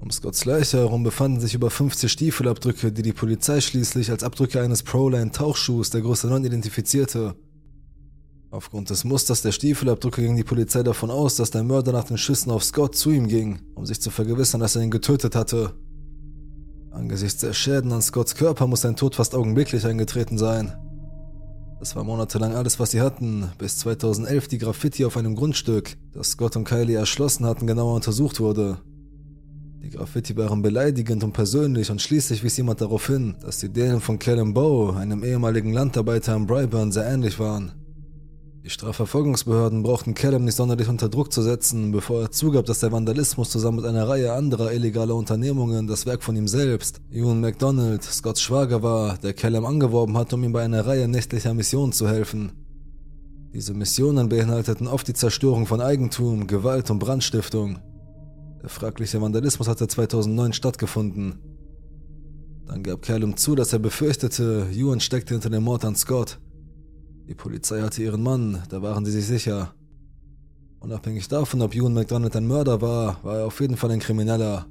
Um 0.00 0.12
Scotts 0.12 0.44
Leiche 0.44 0.78
herum 0.78 1.02
befanden 1.02 1.40
sich 1.40 1.54
über 1.54 1.68
50 1.68 2.10
Stiefelabdrücke, 2.10 2.92
die 2.92 3.02
die 3.02 3.12
Polizei 3.12 3.60
schließlich 3.60 4.10
als 4.12 4.22
Abdrücke 4.22 4.60
eines 4.60 4.84
Proline-Tauchschuhs 4.84 5.90
der 5.90 6.02
Größe 6.02 6.28
9 6.28 6.44
identifizierte. 6.44 7.34
Aufgrund 8.50 8.88
des 8.88 9.02
Musters 9.02 9.42
der 9.42 9.52
Stiefelabdrücke 9.52 10.22
ging 10.22 10.36
die 10.36 10.44
Polizei 10.44 10.84
davon 10.84 11.10
aus, 11.10 11.34
dass 11.34 11.50
der 11.50 11.64
Mörder 11.64 11.90
nach 11.90 12.04
den 12.04 12.16
Schüssen 12.16 12.52
auf 12.52 12.62
Scott 12.62 12.94
zu 12.94 13.10
ihm 13.10 13.26
ging, 13.26 13.58
um 13.74 13.84
sich 13.84 14.00
zu 14.00 14.10
vergewissern, 14.10 14.60
dass 14.60 14.76
er 14.76 14.82
ihn 14.82 14.92
getötet 14.92 15.34
hatte. 15.34 15.74
Angesichts 16.90 17.40
der 17.40 17.52
Schäden 17.52 17.92
an 17.92 18.02
Scotts 18.02 18.34
Körper 18.34 18.66
muss 18.66 18.80
sein 18.80 18.96
Tod 18.96 19.14
fast 19.14 19.34
augenblicklich 19.34 19.86
eingetreten 19.86 20.38
sein. 20.38 20.72
Das 21.78 21.94
war 21.94 22.02
monatelang 22.02 22.54
alles, 22.54 22.80
was 22.80 22.90
sie 22.90 23.00
hatten, 23.00 23.52
bis 23.56 23.78
2011 23.78 24.48
die 24.48 24.58
Graffiti 24.58 25.04
auf 25.04 25.16
einem 25.16 25.36
Grundstück, 25.36 25.96
das 26.12 26.30
Scott 26.30 26.56
und 26.56 26.64
Kylie 26.64 26.96
erschlossen 26.96 27.46
hatten, 27.46 27.68
genauer 27.68 27.94
untersucht 27.94 28.40
wurde. 28.40 28.78
Die 29.80 29.90
Graffiti 29.90 30.36
waren 30.36 30.60
beleidigend 30.60 31.22
und 31.22 31.32
persönlich 31.32 31.90
und 31.90 32.02
schließlich 32.02 32.42
wies 32.42 32.56
jemand 32.56 32.80
darauf 32.80 33.06
hin, 33.06 33.36
dass 33.40 33.58
die 33.58 33.68
denen 33.68 34.00
von 34.00 34.18
Callum 34.18 34.52
Bow, 34.54 34.96
einem 34.96 35.22
ehemaligen 35.22 35.72
Landarbeiter 35.72 36.34
in 36.34 36.46
Bryburn, 36.46 36.90
sehr 36.90 37.06
ähnlich 37.06 37.38
waren. 37.38 37.77
Die 38.68 38.74
Strafverfolgungsbehörden 38.74 39.82
brauchten 39.82 40.12
Callum 40.12 40.44
nicht 40.44 40.56
sonderlich 40.56 40.88
unter 40.88 41.08
Druck 41.08 41.32
zu 41.32 41.40
setzen, 41.40 41.90
bevor 41.90 42.20
er 42.20 42.30
zugab, 42.30 42.66
dass 42.66 42.80
der 42.80 42.92
Vandalismus 42.92 43.48
zusammen 43.48 43.78
mit 43.78 43.86
einer 43.86 44.06
Reihe 44.06 44.34
anderer 44.34 44.72
illegaler 44.72 45.14
Unternehmungen 45.14 45.86
das 45.86 46.04
Werk 46.04 46.22
von 46.22 46.36
ihm 46.36 46.46
selbst, 46.46 47.00
Ewan 47.10 47.40
MacDonald, 47.40 48.02
Scotts 48.02 48.42
Schwager 48.42 48.82
war, 48.82 49.16
der 49.16 49.32
Callum 49.32 49.64
angeworben 49.64 50.18
hat, 50.18 50.34
um 50.34 50.44
ihm 50.44 50.52
bei 50.52 50.62
einer 50.62 50.86
Reihe 50.86 51.08
nächtlicher 51.08 51.54
Missionen 51.54 51.94
zu 51.94 52.10
helfen. 52.10 52.52
Diese 53.54 53.72
Missionen 53.72 54.28
beinhalteten 54.28 54.86
oft 54.86 55.08
die 55.08 55.14
Zerstörung 55.14 55.64
von 55.64 55.80
Eigentum, 55.80 56.46
Gewalt 56.46 56.90
und 56.90 56.98
Brandstiftung. 56.98 57.78
Der 58.60 58.68
fragliche 58.68 59.22
Vandalismus 59.22 59.66
hatte 59.66 59.88
2009 59.88 60.52
stattgefunden. 60.52 61.38
Dann 62.66 62.82
gab 62.82 63.00
Callum 63.00 63.38
zu, 63.38 63.54
dass 63.54 63.72
er 63.72 63.78
befürchtete, 63.78 64.66
Ewan 64.74 65.00
steckte 65.00 65.32
hinter 65.32 65.48
dem 65.48 65.62
Mord 65.62 65.86
an 65.86 65.96
Scott. 65.96 66.38
Die 67.28 67.34
Polizei 67.34 67.82
hatte 67.82 68.02
ihren 68.02 68.22
Mann, 68.22 68.62
da 68.70 68.80
waren 68.80 69.04
sie 69.04 69.12
sich 69.12 69.26
sicher. 69.26 69.74
Unabhängig 70.80 71.28
davon, 71.28 71.60
ob 71.60 71.74
Ewan 71.74 71.92
McDonald 71.92 72.34
ein 72.34 72.46
Mörder 72.46 72.80
war, 72.80 73.22
war 73.22 73.38
er 73.40 73.46
auf 73.46 73.60
jeden 73.60 73.76
Fall 73.76 73.90
ein 73.90 73.98
Krimineller. 73.98 74.64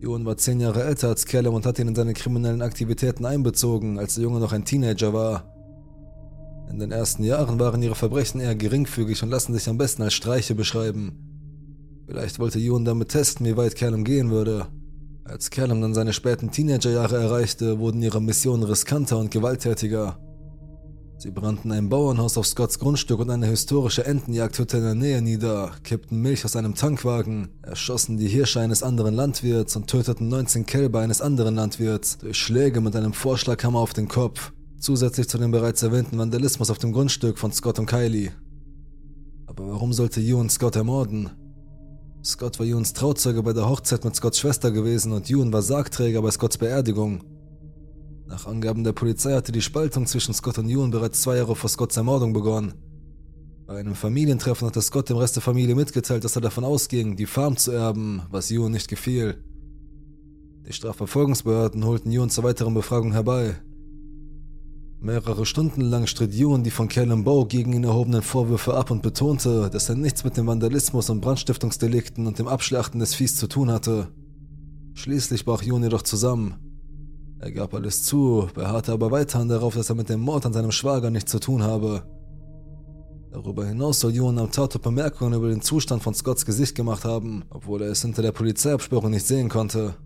Ewan 0.00 0.24
war 0.24 0.38
zehn 0.38 0.60
Jahre 0.60 0.82
älter 0.82 1.08
als 1.08 1.26
Callum 1.26 1.54
und 1.54 1.66
hat 1.66 1.78
ihn 1.78 1.88
in 1.88 1.94
seine 1.94 2.14
kriminellen 2.14 2.62
Aktivitäten 2.62 3.26
einbezogen, 3.26 3.98
als 3.98 4.14
der 4.14 4.24
Junge 4.24 4.40
noch 4.40 4.52
ein 4.52 4.64
Teenager 4.64 5.12
war. 5.12 5.44
In 6.70 6.78
den 6.78 6.90
ersten 6.90 7.22
Jahren 7.22 7.58
waren 7.60 7.82
ihre 7.82 7.94
Verbrechen 7.94 8.40
eher 8.40 8.54
geringfügig 8.54 9.22
und 9.22 9.28
lassen 9.28 9.52
sich 9.52 9.68
am 9.68 9.76
besten 9.76 10.02
als 10.02 10.14
Streiche 10.14 10.54
beschreiben. 10.54 11.12
Vielleicht 12.06 12.38
wollte 12.38 12.58
Ewan 12.58 12.86
damit 12.86 13.10
testen, 13.10 13.44
wie 13.44 13.58
weit 13.58 13.76
Callum 13.76 14.04
gehen 14.04 14.30
würde. 14.30 14.68
Als 15.24 15.50
Callum 15.50 15.82
dann 15.82 15.92
seine 15.92 16.14
späten 16.14 16.50
Teenagerjahre 16.50 17.16
erreichte, 17.18 17.78
wurden 17.78 18.02
ihre 18.02 18.22
Missionen 18.22 18.62
riskanter 18.62 19.18
und 19.18 19.30
gewalttätiger. 19.30 20.18
Sie 21.24 21.30
brannten 21.30 21.72
ein 21.72 21.88
Bauernhaus 21.88 22.36
auf 22.36 22.46
Scotts 22.46 22.78
Grundstück 22.78 23.18
und 23.18 23.30
eine 23.30 23.46
historische 23.46 24.04
Entenjagdhütte 24.04 24.76
in 24.76 24.82
der 24.82 24.94
Nähe 24.94 25.22
nieder, 25.22 25.70
kippten 25.82 26.20
Milch 26.20 26.44
aus 26.44 26.54
einem 26.54 26.74
Tankwagen, 26.74 27.48
erschossen 27.62 28.18
die 28.18 28.28
Hirsche 28.28 28.60
eines 28.60 28.82
anderen 28.82 29.14
Landwirts 29.14 29.74
und 29.74 29.86
töteten 29.86 30.28
19 30.28 30.66
Kälber 30.66 31.00
eines 31.00 31.22
anderen 31.22 31.54
Landwirts 31.54 32.18
durch 32.18 32.36
Schläge 32.36 32.82
mit 32.82 32.94
einem 32.94 33.14
Vorschlaghammer 33.14 33.78
auf 33.78 33.94
den 33.94 34.06
Kopf, 34.06 34.52
zusätzlich 34.78 35.26
zu 35.26 35.38
dem 35.38 35.50
bereits 35.50 35.82
erwähnten 35.82 36.18
Vandalismus 36.18 36.68
auf 36.68 36.76
dem 36.76 36.92
Grundstück 36.92 37.38
von 37.38 37.52
Scott 37.52 37.78
und 37.78 37.86
Kylie. 37.86 38.32
Aber 39.46 39.66
warum 39.66 39.94
sollte 39.94 40.20
Ewan 40.20 40.50
Scott 40.50 40.76
ermorden? 40.76 41.30
Scott 42.22 42.58
war 42.58 42.66
Ewans 42.66 42.92
Trauzeuge 42.92 43.42
bei 43.42 43.54
der 43.54 43.66
Hochzeit 43.66 44.04
mit 44.04 44.14
Scotts 44.14 44.40
Schwester 44.40 44.70
gewesen 44.70 45.12
und 45.12 45.30
Ewan 45.30 45.54
war 45.54 45.62
Sargträger 45.62 46.20
bei 46.20 46.30
Scotts 46.30 46.58
Beerdigung. 46.58 47.22
Nach 48.26 48.46
Angaben 48.46 48.84
der 48.84 48.92
Polizei 48.92 49.34
hatte 49.34 49.52
die 49.52 49.60
Spaltung 49.60 50.06
zwischen 50.06 50.32
Scott 50.32 50.58
und 50.58 50.68
Ewan 50.68 50.90
bereits 50.90 51.20
zwei 51.20 51.36
Jahre 51.36 51.54
vor 51.54 51.68
Scotts 51.68 51.96
Ermordung 51.96 52.32
begonnen. 52.32 52.72
Bei 53.66 53.78
einem 53.78 53.94
Familientreffen 53.94 54.66
hatte 54.66 54.80
Scott 54.82 55.08
dem 55.08 55.16
Rest 55.16 55.36
der 55.36 55.42
Familie 55.42 55.74
mitgeteilt, 55.74 56.24
dass 56.24 56.36
er 56.36 56.42
davon 56.42 56.64
ausging, 56.64 57.16
die 57.16 57.26
Farm 57.26 57.56
zu 57.56 57.70
erben, 57.72 58.22
was 58.30 58.50
Ewan 58.50 58.72
nicht 58.72 58.88
gefiel. 58.88 59.42
Die 60.66 60.72
Strafverfolgungsbehörden 60.72 61.84
holten 61.84 62.10
Ewan 62.10 62.30
zur 62.30 62.44
weiteren 62.44 62.72
Befragung 62.72 63.12
herbei. 63.12 63.56
Mehrere 65.00 65.44
Stunden 65.44 65.82
lang 65.82 66.06
stritt 66.06 66.34
Ewan 66.34 66.64
die 66.64 66.70
von 66.70 66.88
Callum 66.88 67.24
Bow 67.24 67.46
gegen 67.46 67.74
ihn 67.74 67.84
erhobenen 67.84 68.22
Vorwürfe 68.22 68.74
ab 68.74 68.90
und 68.90 69.02
betonte, 69.02 69.68
dass 69.70 69.90
er 69.90 69.96
nichts 69.96 70.24
mit 70.24 70.38
dem 70.38 70.46
Vandalismus 70.46 71.10
und 71.10 71.20
Brandstiftungsdelikten 71.20 72.26
und 72.26 72.38
dem 72.38 72.48
Abschlachten 72.48 73.00
des 73.00 73.14
Viehs 73.14 73.36
zu 73.36 73.46
tun 73.46 73.70
hatte. 73.70 74.08
Schließlich 74.94 75.44
brach 75.44 75.62
Ewan 75.62 75.82
jedoch 75.82 76.02
zusammen. 76.02 76.54
Er 77.40 77.52
gab 77.52 77.74
alles 77.74 78.04
zu, 78.04 78.48
beharrte 78.54 78.92
aber 78.92 79.10
weiterhin 79.10 79.48
darauf, 79.48 79.74
dass 79.74 79.90
er 79.90 79.96
mit 79.96 80.08
dem 80.08 80.20
Mord 80.20 80.46
an 80.46 80.52
seinem 80.52 80.72
Schwager 80.72 81.10
nichts 81.10 81.30
zu 81.30 81.40
tun 81.40 81.62
habe. 81.62 82.02
Darüber 83.30 83.66
hinaus 83.66 83.98
soll 84.00 84.14
Ewan 84.14 84.38
am 84.38 84.52
Tatort 84.52 84.82
Bemerkungen 84.84 85.34
über 85.34 85.48
den 85.48 85.60
Zustand 85.60 86.02
von 86.02 86.14
Scotts 86.14 86.46
Gesicht 86.46 86.76
gemacht 86.76 87.04
haben, 87.04 87.44
obwohl 87.50 87.82
er 87.82 87.90
es 87.90 88.02
hinter 88.02 88.22
der 88.22 88.32
Polizeiabsperrung 88.32 89.10
nicht 89.10 89.26
sehen 89.26 89.48
konnte. 89.48 89.96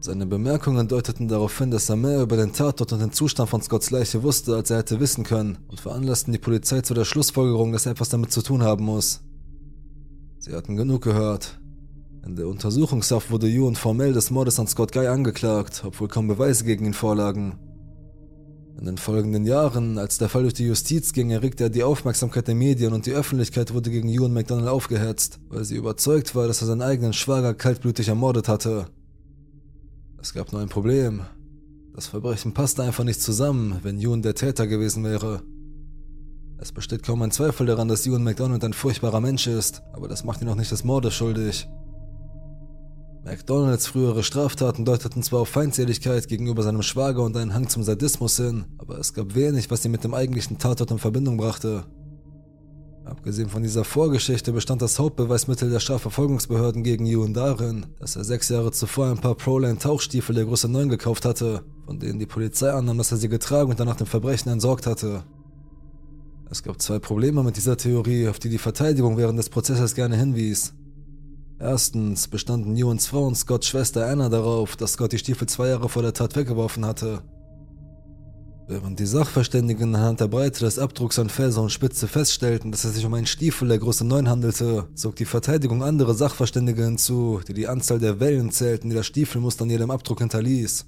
Seine 0.00 0.26
Bemerkungen 0.26 0.86
deuteten 0.86 1.28
darauf 1.28 1.56
hin, 1.56 1.70
dass 1.70 1.88
er 1.88 1.96
mehr 1.96 2.22
über 2.22 2.36
den 2.36 2.52
Tatort 2.52 2.92
und 2.92 3.00
den 3.00 3.12
Zustand 3.12 3.48
von 3.48 3.62
Scotts 3.62 3.90
Leiche 3.90 4.22
wusste, 4.22 4.54
als 4.54 4.68
er 4.68 4.78
hätte 4.78 5.00
wissen 5.00 5.24
können, 5.24 5.58
und 5.68 5.80
veranlassten 5.80 6.32
die 6.32 6.38
Polizei 6.38 6.82
zu 6.82 6.92
der 6.92 7.04
Schlussfolgerung, 7.04 7.72
dass 7.72 7.86
er 7.86 7.92
etwas 7.92 8.10
damit 8.10 8.32
zu 8.32 8.42
tun 8.42 8.62
haben 8.62 8.84
muss. 8.84 9.22
Sie 10.40 10.54
hatten 10.54 10.76
genug 10.76 11.02
gehört. 11.02 11.61
In 12.24 12.36
der 12.36 12.46
Untersuchungshaft 12.46 13.30
wurde 13.30 13.48
Ewan 13.48 13.74
formell 13.74 14.12
des 14.12 14.30
Mordes 14.30 14.60
an 14.60 14.68
Scott 14.68 14.92
Guy 14.92 15.08
angeklagt, 15.08 15.82
obwohl 15.84 16.06
kaum 16.06 16.28
Beweise 16.28 16.64
gegen 16.64 16.86
ihn 16.86 16.94
vorlagen. 16.94 17.58
In 18.78 18.86
den 18.86 18.96
folgenden 18.96 19.44
Jahren, 19.44 19.98
als 19.98 20.18
der 20.18 20.28
Fall 20.28 20.42
durch 20.42 20.54
die 20.54 20.66
Justiz 20.66 21.12
ging, 21.12 21.30
erregte 21.30 21.64
er 21.64 21.70
die 21.70 21.82
Aufmerksamkeit 21.82 22.46
der 22.48 22.54
Medien 22.54 22.92
und 22.92 23.06
die 23.06 23.12
Öffentlichkeit 23.12 23.74
wurde 23.74 23.90
gegen 23.90 24.08
Ewan 24.08 24.32
McDonald 24.32 24.68
aufgehetzt, 24.68 25.40
weil 25.48 25.64
sie 25.64 25.76
überzeugt 25.76 26.34
war, 26.34 26.46
dass 26.46 26.62
er 26.62 26.68
seinen 26.68 26.82
eigenen 26.82 27.12
Schwager 27.12 27.54
kaltblütig 27.54 28.08
ermordet 28.08 28.48
hatte. 28.48 28.86
Es 30.20 30.32
gab 30.32 30.52
nur 30.52 30.62
ein 30.62 30.68
Problem. 30.68 31.22
Das 31.94 32.06
Verbrechen 32.06 32.54
passte 32.54 32.84
einfach 32.84 33.04
nicht 33.04 33.20
zusammen, 33.20 33.80
wenn 33.82 34.00
Ewan 34.00 34.22
der 34.22 34.34
Täter 34.34 34.66
gewesen 34.66 35.04
wäre. 35.04 35.42
Es 36.58 36.70
besteht 36.70 37.02
kaum 37.02 37.22
ein 37.22 37.32
Zweifel 37.32 37.66
daran, 37.66 37.88
dass 37.88 38.06
Ewan 38.06 38.22
McDonald 38.22 38.64
ein 38.64 38.72
furchtbarer 38.72 39.20
Mensch 39.20 39.48
ist, 39.48 39.82
aber 39.92 40.06
das 40.06 40.22
macht 40.24 40.40
ihn 40.40 40.48
auch 40.48 40.54
nicht 40.54 40.70
des 40.70 40.84
Mordes 40.84 41.14
schuldig. 41.14 41.68
McDonalds 43.24 43.86
frühere 43.86 44.24
Straftaten 44.24 44.84
deuteten 44.84 45.22
zwar 45.22 45.40
auf 45.40 45.48
Feindseligkeit 45.48 46.26
gegenüber 46.26 46.64
seinem 46.64 46.82
Schwager 46.82 47.22
und 47.22 47.36
einen 47.36 47.54
Hang 47.54 47.68
zum 47.68 47.84
Sadismus 47.84 48.36
hin, 48.36 48.64
aber 48.78 48.98
es 48.98 49.14
gab 49.14 49.36
wenig, 49.36 49.70
was 49.70 49.84
ihn 49.84 49.92
mit 49.92 50.02
dem 50.02 50.12
eigentlichen 50.12 50.58
Tatort 50.58 50.90
in 50.90 50.98
Verbindung 50.98 51.36
brachte. 51.36 51.84
Abgesehen 53.04 53.48
von 53.48 53.62
dieser 53.62 53.84
Vorgeschichte 53.84 54.52
bestand 54.52 54.82
das 54.82 54.98
Hauptbeweismittel 54.98 55.70
der 55.70 55.78
Strafverfolgungsbehörden 55.78 56.82
gegen 56.82 57.06
Ewan 57.06 57.32
darin, 57.32 57.86
dass 58.00 58.16
er 58.16 58.24
sechs 58.24 58.48
Jahre 58.48 58.72
zuvor 58.72 59.10
ein 59.10 59.18
paar 59.18 59.36
Proline 59.36 59.78
Tauchstiefel 59.78 60.34
der 60.34 60.44
Größe 60.44 60.68
9 60.68 60.88
gekauft 60.88 61.24
hatte, 61.24 61.62
von 61.86 62.00
denen 62.00 62.18
die 62.18 62.26
Polizei 62.26 62.72
annahm, 62.72 62.98
dass 62.98 63.12
er 63.12 63.18
sie 63.18 63.28
getragen 63.28 63.70
und 63.70 63.78
danach 63.78 63.96
dem 63.96 64.06
Verbrechen 64.06 64.50
entsorgt 64.50 64.86
hatte. 64.86 65.22
Es 66.50 66.62
gab 66.62 66.82
zwei 66.82 66.98
Probleme 66.98 67.42
mit 67.44 67.56
dieser 67.56 67.76
Theorie, 67.76 68.28
auf 68.28 68.38
die 68.38 68.50
die 68.50 68.58
Verteidigung 68.58 69.16
während 69.16 69.38
des 69.38 69.48
Prozesses 69.48 69.94
gerne 69.94 70.16
hinwies. 70.16 70.74
Erstens 71.62 72.26
bestanden 72.26 72.76
Ewans 72.76 73.06
Frau 73.06 73.24
und 73.24 73.36
Scotts 73.36 73.68
Schwester 73.68 74.08
Anna 74.08 74.28
darauf, 74.28 74.74
dass 74.74 74.94
Scott 74.94 75.12
die 75.12 75.18
Stiefel 75.18 75.48
zwei 75.48 75.68
Jahre 75.68 75.88
vor 75.88 76.02
der 76.02 76.12
Tat 76.12 76.34
weggeworfen 76.34 76.84
hatte. 76.84 77.22
Während 78.66 78.98
die 78.98 79.06
Sachverständigen 79.06 79.94
anhand 79.94 80.18
der 80.18 80.26
Breite 80.26 80.64
des 80.64 80.80
Abdrucks 80.80 81.20
an 81.20 81.28
Felser 81.28 81.62
und 81.62 81.70
Spitze 81.70 82.08
feststellten, 82.08 82.72
dass 82.72 82.82
es 82.82 82.94
sich 82.94 83.06
um 83.06 83.14
einen 83.14 83.26
Stiefel 83.26 83.68
der 83.68 83.78
Größe 83.78 84.04
9 84.04 84.28
handelte, 84.28 84.88
zog 84.96 85.14
die 85.14 85.24
Verteidigung 85.24 85.84
andere 85.84 86.14
Sachverständige 86.14 86.82
hinzu, 86.82 87.40
die 87.46 87.54
die 87.54 87.68
Anzahl 87.68 88.00
der 88.00 88.18
Wellen 88.18 88.50
zählten, 88.50 88.90
die 88.90 88.96
das 88.96 89.06
Stiefelmuster 89.06 89.62
an 89.62 89.70
jedem 89.70 89.92
Abdruck 89.92 90.18
hinterließ. 90.18 90.86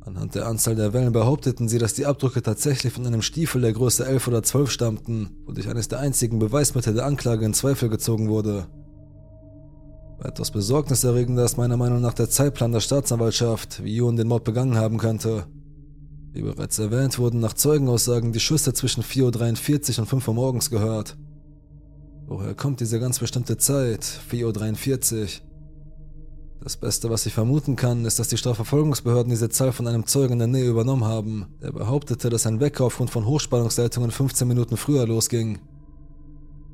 Anhand 0.00 0.34
der 0.34 0.46
Anzahl 0.46 0.76
der 0.76 0.94
Wellen 0.94 1.12
behaupteten 1.12 1.68
sie, 1.68 1.78
dass 1.78 1.92
die 1.92 2.06
Abdrücke 2.06 2.42
tatsächlich 2.42 2.94
von 2.94 3.06
einem 3.06 3.20
Stiefel 3.20 3.60
der 3.60 3.74
Größe 3.74 4.06
11 4.06 4.28
oder 4.28 4.42
12 4.42 4.70
stammten, 4.70 5.30
wodurch 5.44 5.68
eines 5.68 5.88
der 5.88 6.00
einzigen 6.00 6.38
Beweismittel 6.38 6.94
der 6.94 7.04
Anklage 7.04 7.44
in 7.44 7.52
Zweifel 7.52 7.90
gezogen 7.90 8.30
wurde. 8.30 8.66
Etwas 10.24 10.52
besorgniserregender 10.52 11.44
ist 11.44 11.56
meiner 11.56 11.76
Meinung 11.76 12.00
nach 12.00 12.14
der 12.14 12.30
Zeitplan 12.30 12.70
der 12.70 12.80
Staatsanwaltschaft, 12.80 13.82
wie 13.82 13.96
Ewan 13.98 14.16
den 14.16 14.28
Mord 14.28 14.44
begangen 14.44 14.76
haben 14.76 14.98
könnte. 14.98 15.46
Wie 16.32 16.42
bereits 16.42 16.78
erwähnt, 16.78 17.18
wurden 17.18 17.40
nach 17.40 17.54
Zeugenaussagen 17.54 18.32
die 18.32 18.40
Schüsse 18.40 18.72
zwischen 18.72 19.02
4.43 19.02 19.94
Uhr 19.94 19.98
und 20.00 20.06
5 20.06 20.28
Uhr 20.28 20.34
morgens 20.34 20.70
gehört. 20.70 21.16
Woher 22.26 22.54
kommt 22.54 22.80
diese 22.80 23.00
ganz 23.00 23.18
bestimmte 23.18 23.56
Zeit, 23.56 24.04
4.43 24.30 25.20
Uhr? 25.22 25.28
Das 26.62 26.76
Beste, 26.76 27.10
was 27.10 27.26
ich 27.26 27.34
vermuten 27.34 27.74
kann, 27.74 28.04
ist, 28.04 28.20
dass 28.20 28.28
die 28.28 28.36
Strafverfolgungsbehörden 28.36 29.30
diese 29.30 29.48
Zahl 29.48 29.72
von 29.72 29.88
einem 29.88 30.06
Zeugen 30.06 30.34
in 30.34 30.38
der 30.38 30.48
Nähe 30.48 30.70
übernommen 30.70 31.04
haben, 31.04 31.46
der 31.60 31.72
behauptete, 31.72 32.30
dass 32.30 32.46
ein 32.46 32.60
Wecker 32.60 32.84
aufgrund 32.84 33.10
von 33.10 33.26
Hochspannungsleitungen 33.26 34.12
15 34.12 34.46
Minuten 34.46 34.76
früher 34.76 35.04
losging. 35.04 35.58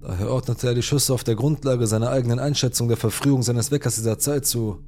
Daher 0.08 0.30
ordnete 0.30 0.68
er 0.68 0.74
die 0.74 0.82
Schüsse 0.82 1.12
auf 1.12 1.22
der 1.22 1.34
Grundlage 1.34 1.86
seiner 1.86 2.08
eigenen 2.08 2.38
Einschätzung 2.38 2.88
der 2.88 2.96
Verfrühung 2.96 3.42
seines 3.42 3.70
Weckers 3.70 3.96
dieser 3.96 4.18
Zeit 4.18 4.46
zu. 4.46 4.78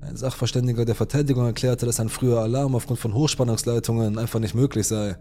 Ein 0.00 0.16
Sachverständiger 0.16 0.84
der 0.84 0.94
Verteidigung 0.94 1.44
erklärte, 1.44 1.86
dass 1.86 1.98
ein 1.98 2.08
früher 2.08 2.38
Alarm 2.38 2.76
aufgrund 2.76 3.00
von 3.00 3.14
Hochspannungsleitungen 3.14 4.16
einfach 4.16 4.38
nicht 4.38 4.54
möglich 4.54 4.86
sei. 4.86 5.16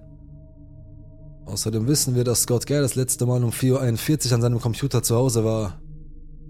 Außerdem 1.48 1.88
wissen 1.88 2.14
wir, 2.14 2.26
dass 2.26 2.44
Scott 2.44 2.68
Gale 2.68 2.84
das 2.84 2.94
letzte 2.94 3.26
Mal 3.26 3.44
um 3.44 3.50
4.41 3.50 4.28
Uhr 4.28 4.34
an 4.34 4.42
seinem 4.44 4.62
Computer 4.62 5.02
zu 5.02 5.16
Hause 5.16 5.44
war. 5.44 5.82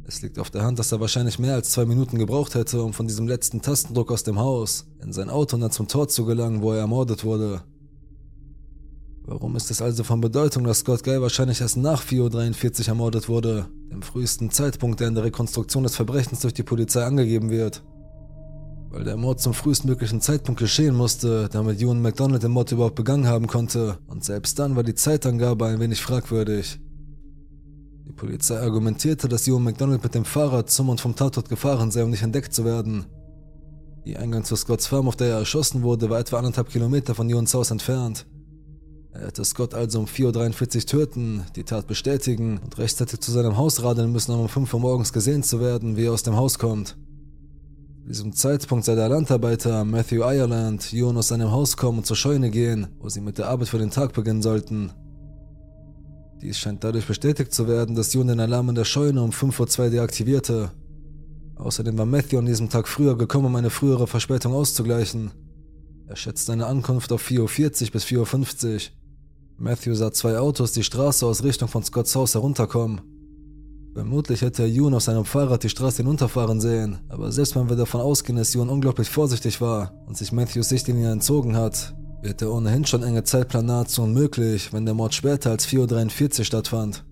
Es 0.06 0.22
liegt 0.22 0.38
auf 0.38 0.50
der 0.50 0.64
Hand, 0.64 0.78
dass 0.78 0.92
er 0.92 1.00
wahrscheinlich 1.00 1.40
mehr 1.40 1.54
als 1.54 1.70
zwei 1.70 1.86
Minuten 1.86 2.18
gebraucht 2.20 2.54
hätte, 2.54 2.82
um 2.84 2.92
von 2.92 3.08
diesem 3.08 3.30
letzten 3.30 3.62
Tastendruck 3.62 4.12
aus 4.12 4.24
dem 4.24 4.40
Haus 4.40 4.88
in 5.02 5.14
sein 5.14 5.30
Auto 5.30 5.56
und 5.56 5.62
dann 5.62 5.72
zum 5.72 5.88
Tor 5.88 6.10
zu 6.10 6.26
gelangen, 6.26 6.62
wo 6.62 6.74
er 6.74 6.80
ermordet 6.80 7.24
wurde. 7.24 7.64
Warum 9.30 9.58
ist 9.58 9.70
es 9.70 9.82
also 9.82 10.06
von 10.06 10.22
Bedeutung, 10.22 10.64
dass 10.64 10.80
Scott 10.80 11.04
Guy 11.04 11.22
wahrscheinlich 11.22 11.60
erst 11.60 11.76
nach 11.76 12.02
4.43 12.02 12.84
Uhr 12.84 12.88
ermordet 12.88 13.28
wurde, 13.28 13.66
dem 13.92 14.02
frühesten 14.02 14.50
Zeitpunkt, 14.52 15.02
der 15.02 15.10
in 15.10 15.16
der 15.16 15.26
Rekonstruktion 15.26 15.84
des 15.84 15.98
Verbrechens 15.98 16.40
durch 16.40 16.54
die 16.54 16.64
Polizei 16.64 17.04
angegeben 17.04 17.50
wird? 17.50 17.84
Weil 18.90 19.04
der 19.04 19.18
Mord 19.18 19.42
zum 19.42 19.54
frühestmöglichen 19.54 20.22
Zeitpunkt 20.22 20.62
geschehen 20.62 20.96
musste, 20.96 21.50
damit 21.52 21.82
Ewan 21.82 22.02
McDonald 22.02 22.42
den 22.42 22.52
Mord 22.52 22.72
überhaupt 22.72 22.96
begangen 22.96 23.28
haben 23.28 23.48
konnte, 23.48 23.98
und 24.08 24.24
selbst 24.24 24.60
dann 24.60 24.78
war 24.78 24.84
die 24.84 24.96
Zeitangabe 24.96 25.66
ein 25.66 25.82
wenig 25.82 26.02
fragwürdig. 26.02 26.80
Die 28.08 28.14
Polizei 28.14 28.58
argumentierte, 28.58 29.28
dass 29.28 29.46
Ewan 29.46 29.66
McDonald 29.66 30.02
mit 30.04 30.16
dem 30.16 30.24
Fahrrad 30.24 30.70
zum 30.70 30.88
und 30.88 31.02
vom 31.02 31.18
Tatort 31.18 31.50
gefahren 31.50 31.92
sei, 31.92 32.06
um 32.06 32.12
nicht 32.12 32.24
entdeckt 32.24 32.54
zu 32.54 32.64
werden. 32.64 33.08
Die 34.06 34.16
Eingang 34.16 34.46
zur 34.46 34.56
Scotts 34.56 34.88
Farm, 34.88 35.10
auf 35.10 35.18
der 35.18 35.28
er 35.28 35.40
erschossen 35.40 35.84
wurde, 35.84 36.10
war 36.10 36.20
etwa 36.22 36.38
anderthalb 36.38 36.70
Kilometer 36.70 37.14
von 37.14 37.30
Ewans 37.30 37.54
Haus 37.54 37.72
entfernt. 37.72 38.26
Er 39.20 39.28
hätte 39.28 39.44
Scott 39.44 39.74
also 39.74 40.00
um 40.00 40.06
4.43 40.06 40.76
Uhr 40.76 40.86
töten, 40.86 41.44
die 41.56 41.64
Tat 41.64 41.88
bestätigen 41.88 42.60
und 42.64 42.78
rechtzeitig 42.78 43.20
zu 43.20 43.32
seinem 43.32 43.58
Haus 43.58 43.82
radeln 43.82 44.12
müssen, 44.12 44.32
um 44.32 44.42
um 44.42 44.50
5 44.50 44.72
Uhr 44.76 44.80
morgens 44.80 45.12
gesehen 45.12 45.42
zu 45.42 45.60
werden, 45.60 45.98
wie 45.98 46.06
er 46.06 46.12
aus 46.12 46.22
dem 46.22 46.36
Haus 46.36 46.60
kommt. 46.60 46.96
Zu 48.04 48.08
diesem 48.08 48.34
Zeitpunkt 48.34 48.86
sei 48.86 48.94
der 48.94 49.10
Landarbeiter 49.10 49.84
Matthew 49.86 50.22
Ireland 50.22 50.92
Jon 50.92 51.18
aus 51.18 51.30
seinem 51.30 51.50
Haus 51.50 51.76
kommen 51.76 51.98
und 52.00 52.06
zur 52.06 52.16
Scheune 52.16 52.52
gehen, 52.52 52.88
wo 53.00 53.10
sie 53.10 53.22
mit 53.22 53.40
der 53.40 53.48
Arbeit 53.48 53.70
für 53.70 53.80
den 53.80 53.90
Tag 53.90 54.14
beginnen 54.14 54.44
sollten. 54.44 54.92
Dies 56.40 56.60
scheint 56.60 56.84
dadurch 56.84 57.08
bestätigt 57.08 57.52
zu 57.52 57.68
werden, 57.68 57.96
dass 57.96 58.14
Jon 58.14 58.28
den 58.28 58.40
Alarm 58.40 58.70
in 58.70 58.76
der 58.76 58.86
Scheune 58.86 59.24
um 59.24 59.32
5.02 59.32 59.80
Uhr 59.80 59.90
deaktivierte. 59.90 60.72
Außerdem 61.56 61.98
war 61.98 62.06
Matthew 62.06 62.38
an 62.38 62.46
diesem 62.46 62.70
Tag 62.70 62.88
früher 62.88 63.18
gekommen, 63.18 63.48
um 63.48 63.56
eine 63.56 63.72
frühere 63.72 64.06
Verspätung 64.06 64.54
auszugleichen. 64.54 65.32
Er 66.06 66.16
schätzt 66.16 66.46
seine 66.46 66.68
Ankunft 66.68 67.12
auf 67.12 67.28
4.40 67.28 67.86
Uhr 67.86 67.92
bis 67.92 68.06
4.50 68.06 68.76
Uhr. 68.76 68.97
Matthew 69.60 69.96
sah 69.96 70.12
zwei 70.12 70.38
Autos 70.38 70.74
die 70.74 70.84
Straße 70.84 71.26
aus 71.26 71.44
Richtung 71.44 71.68
von 71.68 71.84
Scotts 71.84 72.16
Haus 72.16 72.36
herunterkommen. 72.36 73.02
Vermutlich 73.96 74.42
hätte 74.44 74.62
er 74.62 74.70
Jun 74.70 74.94
auf 74.94 75.02
seinem 75.02 75.26
Fahrrad 75.26 75.64
die 75.64 75.70
Straße 75.70 76.04
hinunterfahren 76.04 76.62
sehen, 76.62 77.00
aber 77.10 77.32
selbst 77.32 77.56
wenn 77.56 77.68
wir 77.68 77.76
davon 77.76 78.02
ausgehen, 78.02 78.38
dass 78.38 78.54
Jun 78.54 78.70
unglaublich 78.70 79.10
vorsichtig 79.10 79.60
war 79.60 79.94
und 80.06 80.16
sich 80.16 80.32
Matthews 80.32 80.70
Sichtlinie 80.70 81.12
entzogen 81.12 81.56
hat, 81.56 81.96
wird 82.22 82.42
der 82.42 82.52
ohnehin 82.52 82.86
schon 82.86 83.02
enge 83.02 83.24
Zeitplan 83.24 83.66
nahezu 83.66 84.04
unmöglich, 84.04 84.72
wenn 84.74 84.86
der 84.86 84.94
Mord 84.94 85.16
später 85.16 85.50
als 85.50 85.68
4.43 85.68 86.40
Uhr 86.40 86.46
stattfand. 86.46 87.04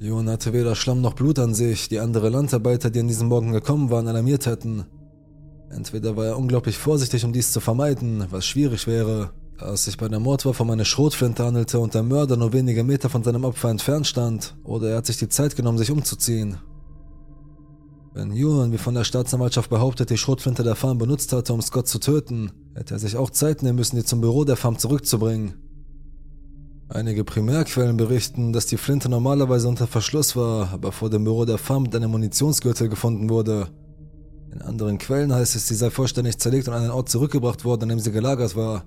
Jun 0.00 0.28
hatte 0.28 0.52
weder 0.52 0.74
Schlamm 0.74 1.00
noch 1.00 1.14
Blut 1.14 1.38
an 1.38 1.54
sich, 1.54 1.88
die 1.88 2.00
andere 2.00 2.30
Landarbeiter, 2.30 2.90
die 2.90 2.98
an 2.98 3.08
diesem 3.08 3.28
Morgen 3.28 3.52
gekommen 3.52 3.90
waren, 3.90 4.08
alarmiert 4.08 4.46
hätten. 4.46 4.86
Entweder 5.70 6.16
war 6.16 6.26
er 6.26 6.38
unglaublich 6.38 6.76
vorsichtig, 6.76 7.24
um 7.24 7.32
dies 7.32 7.52
zu 7.52 7.60
vermeiden, 7.60 8.26
was 8.30 8.44
schwierig 8.44 8.88
wäre, 8.88 9.30
da 9.60 9.72
es 9.74 9.84
sich 9.84 9.98
bei 9.98 10.08
der 10.08 10.20
Mordwaffe 10.20 10.62
um 10.62 10.70
eine 10.70 10.86
Schrotflinte 10.86 11.44
handelte 11.44 11.78
und 11.78 11.92
der 11.92 12.02
Mörder 12.02 12.36
nur 12.36 12.52
wenige 12.54 12.82
Meter 12.82 13.10
von 13.10 13.22
seinem 13.22 13.44
Opfer 13.44 13.68
entfernt 13.68 14.06
stand, 14.06 14.56
oder 14.64 14.90
er 14.90 14.96
hat 14.96 15.06
sich 15.06 15.18
die 15.18 15.28
Zeit 15.28 15.54
genommen, 15.54 15.76
sich 15.76 15.90
umzuziehen. 15.90 16.56
Wenn 18.14 18.32
Ewan, 18.32 18.72
wie 18.72 18.78
von 18.78 18.94
der 18.94 19.04
Staatsanwaltschaft 19.04 19.68
behauptet, 19.68 20.10
die 20.10 20.16
Schrotflinte 20.16 20.62
der 20.62 20.76
Farm 20.76 20.96
benutzt 20.98 21.32
hatte, 21.32 21.52
um 21.52 21.60
Scott 21.60 21.88
zu 21.88 21.98
töten, 21.98 22.50
hätte 22.74 22.94
er 22.94 22.98
sich 22.98 23.16
auch 23.16 23.30
Zeit 23.30 23.62
nehmen 23.62 23.76
müssen, 23.76 23.96
die 23.96 24.04
zum 24.04 24.20
Büro 24.22 24.44
der 24.44 24.56
Farm 24.56 24.78
zurückzubringen. 24.78 25.54
Einige 26.88 27.22
Primärquellen 27.22 27.96
berichten, 27.98 28.52
dass 28.52 28.66
die 28.66 28.78
Flinte 28.78 29.08
normalerweise 29.08 29.68
unter 29.68 29.86
Verschluss 29.86 30.34
war, 30.34 30.72
aber 30.72 30.90
vor 30.90 31.10
dem 31.10 31.22
Büro 31.22 31.44
der 31.44 31.58
Farm 31.58 31.84
mit 31.84 31.94
einem 31.94 32.10
Munitionsgürtel 32.10 32.88
gefunden 32.88 33.28
wurde. 33.28 33.68
In 34.52 34.62
anderen 34.62 34.98
Quellen 34.98 35.32
heißt 35.32 35.54
es, 35.54 35.68
sie 35.68 35.76
sei 35.76 35.90
vollständig 35.90 36.38
zerlegt 36.38 36.66
und 36.66 36.74
an 36.74 36.82
einen 36.82 36.90
Ort 36.90 37.10
zurückgebracht 37.10 37.64
worden, 37.64 37.82
an 37.84 37.88
dem 37.90 38.00
sie 38.00 38.10
gelagert 38.10 38.56
war. 38.56 38.84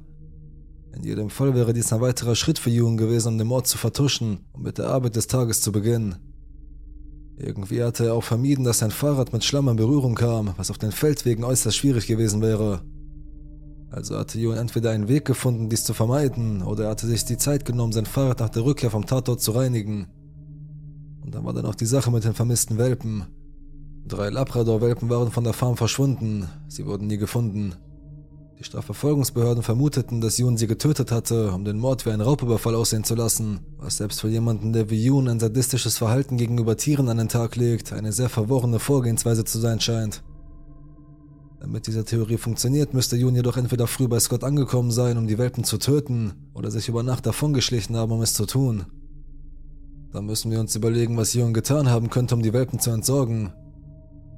In 0.96 1.04
jedem 1.04 1.30
Fall 1.30 1.56
wäre 1.56 1.74
dies 1.74 1.92
ein 1.92 2.02
weiterer 2.02 2.36
Schritt 2.36 2.60
für 2.60 2.70
Ewan 2.70 2.98
gewesen, 2.98 3.30
um 3.30 3.38
den 3.38 3.48
Mord 3.48 3.68
zu 3.68 3.78
vertuschen 3.78 4.40
und 4.54 4.64
mit 4.64 4.78
der 4.78 4.90
Arbeit 4.90 5.16
des 5.16 5.28
Tages 5.28 5.62
zu 5.62 5.72
beginnen. 5.72 6.16
Irgendwie 7.36 7.82
hatte 7.82 8.06
er 8.06 8.14
auch 8.14 8.24
vermieden, 8.24 8.64
dass 8.64 8.80
sein 8.80 8.92
Fahrrad 8.92 9.34
mit 9.34 9.44
Schlamm 9.44 9.68
in 9.70 9.76
Berührung 9.76 10.14
kam, 10.14 10.54
was 10.58 10.70
auf 10.70 10.78
den 10.78 10.92
Feldwegen 10.92 11.44
äußerst 11.44 11.76
schwierig 11.76 12.06
gewesen 12.06 12.42
wäre. 12.42 12.82
Also 13.90 14.18
hatte 14.18 14.40
Ewan 14.40 14.58
entweder 14.58 14.92
einen 14.92 15.08
Weg 15.08 15.26
gefunden, 15.26 15.70
dies 15.70 15.84
zu 15.84 15.94
vermeiden, 15.94 16.62
oder 16.62 16.86
er 16.86 16.90
hatte 16.92 17.08
sich 17.08 17.26
die 17.26 17.38
Zeit 17.38 17.66
genommen, 17.66 17.92
sein 17.92 18.06
Fahrrad 18.06 18.40
nach 18.40 18.50
der 18.50 18.64
Rückkehr 18.64 18.92
vom 18.92 19.06
Tatort 19.06 19.42
zu 19.42 19.52
reinigen. 19.52 20.08
Und 21.22 21.34
dann 21.34 21.44
war 21.44 21.54
dann 21.54 21.66
auch 21.66 21.76
die 21.76 21.86
Sache 21.86 22.12
mit 22.12 22.24
den 22.24 22.34
vermissten 22.34 22.78
Welpen. 22.78 23.26
Drei 24.08 24.30
Labrador-Welpen 24.30 25.10
waren 25.10 25.32
von 25.32 25.44
der 25.44 25.54
Farm 25.54 25.78
verschwunden, 25.78 26.48
sie 26.68 26.86
wurden 26.86 27.08
nie 27.08 27.18
gefunden. 27.18 27.76
Die 28.64 28.68
Strafverfolgungsbehörden 28.68 29.62
vermuteten, 29.62 30.22
dass 30.22 30.38
Yoon 30.38 30.56
sie 30.56 30.68
getötet 30.68 31.12
hatte, 31.12 31.52
um 31.52 31.66
den 31.66 31.78
Mord 31.78 32.06
wie 32.06 32.12
einen 32.12 32.22
Raubüberfall 32.22 32.76
aussehen 32.76 33.04
zu 33.04 33.14
lassen, 33.14 33.60
was 33.78 33.98
selbst 33.98 34.22
für 34.22 34.30
jemanden, 34.30 34.72
der 34.72 34.90
wie 34.90 35.04
Yoon 35.04 35.28
ein 35.28 35.42
sadistisches 35.42 35.98
Verhalten 35.98 36.38
gegenüber 36.38 36.78
Tieren 36.78 37.10
an 37.10 37.18
den 37.18 37.28
Tag 37.28 37.58
legt, 37.58 37.92
eine 37.92 38.14
sehr 38.14 38.30
verworrene 38.30 38.80
Vorgehensweise 38.80 39.44
zu 39.44 39.60
sein 39.60 39.82
scheint. 39.82 40.24
Damit 41.60 41.88
diese 41.88 42.06
Theorie 42.06 42.38
funktioniert, 42.38 42.94
müsste 42.94 43.18
Yoon 43.18 43.36
jedoch 43.36 43.58
entweder 43.58 43.86
früh 43.86 44.08
bei 44.08 44.22
Scott 44.22 44.46
angekommen 44.46 44.92
sein, 44.92 45.18
um 45.18 45.28
die 45.28 45.38
Welpen 45.38 45.66
zu 45.66 45.78
töten, 45.78 46.32
oder 46.54 46.72
sich 46.72 46.88
über 46.88 47.04
Nacht 47.04 47.26
davongeschlichen 47.26 47.98
haben, 47.98 48.14
um 48.14 48.22
es 48.22 48.34
zu 48.34 48.46
tun. 48.46 48.86
Da 50.14 50.22
müssen 50.22 50.52
wir 50.52 50.62
uns 50.62 50.74
überlegen, 50.74 51.18
was 51.18 51.34
Yoon 51.34 51.54
getan 51.54 51.90
haben 51.90 52.10
könnte, 52.10 52.34
um 52.34 52.42
die 52.42 52.54
Welpen 52.54 52.80
zu 52.80 52.92
entsorgen, 52.92 53.52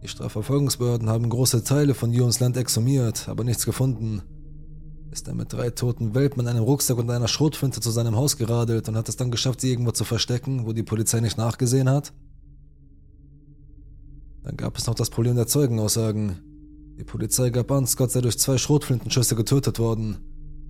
die 0.05 0.11
Strafverfolgungsbehörden 0.11 1.09
haben 1.09 1.29
große 1.29 1.63
Teile 1.63 1.95
von 1.95 2.13
Jons 2.13 2.39
Land 2.39 2.57
exhumiert, 2.57 3.27
aber 3.27 3.43
nichts 3.43 3.65
gefunden. 3.65 4.21
Ist 5.11 5.27
er 5.27 5.33
mit 5.33 5.51
drei 5.51 5.71
toten 5.71 6.13
Welpen 6.13 6.41
in 6.41 6.47
einem 6.47 6.63
Rucksack 6.63 6.97
und 6.97 7.09
einer 7.09 7.27
Schrotflinte 7.27 7.81
zu 7.81 7.89
seinem 7.89 8.15
Haus 8.15 8.37
geradelt 8.37 8.87
und 8.87 8.97
hat 8.97 9.09
es 9.09 9.17
dann 9.17 9.31
geschafft, 9.31 9.61
sie 9.61 9.71
irgendwo 9.71 9.91
zu 9.91 10.03
verstecken, 10.03 10.67
wo 10.67 10.73
die 10.73 10.83
Polizei 10.83 11.21
nicht 11.21 11.39
nachgesehen 11.39 11.89
hat? 11.89 12.13
Dann 14.43 14.57
gab 14.57 14.77
es 14.77 14.85
noch 14.85 14.93
das 14.93 15.09
Problem 15.09 15.35
der 15.37 15.47
Zeugenaussagen. 15.47 16.37
Die 16.99 17.03
Polizei 17.03 17.49
gab 17.49 17.71
an, 17.71 17.87
Scott 17.87 18.11
sei 18.11 18.21
durch 18.21 18.37
zwei 18.37 18.59
Schrotflintenschüsse 18.59 19.35
getötet 19.35 19.79
worden. 19.79 20.17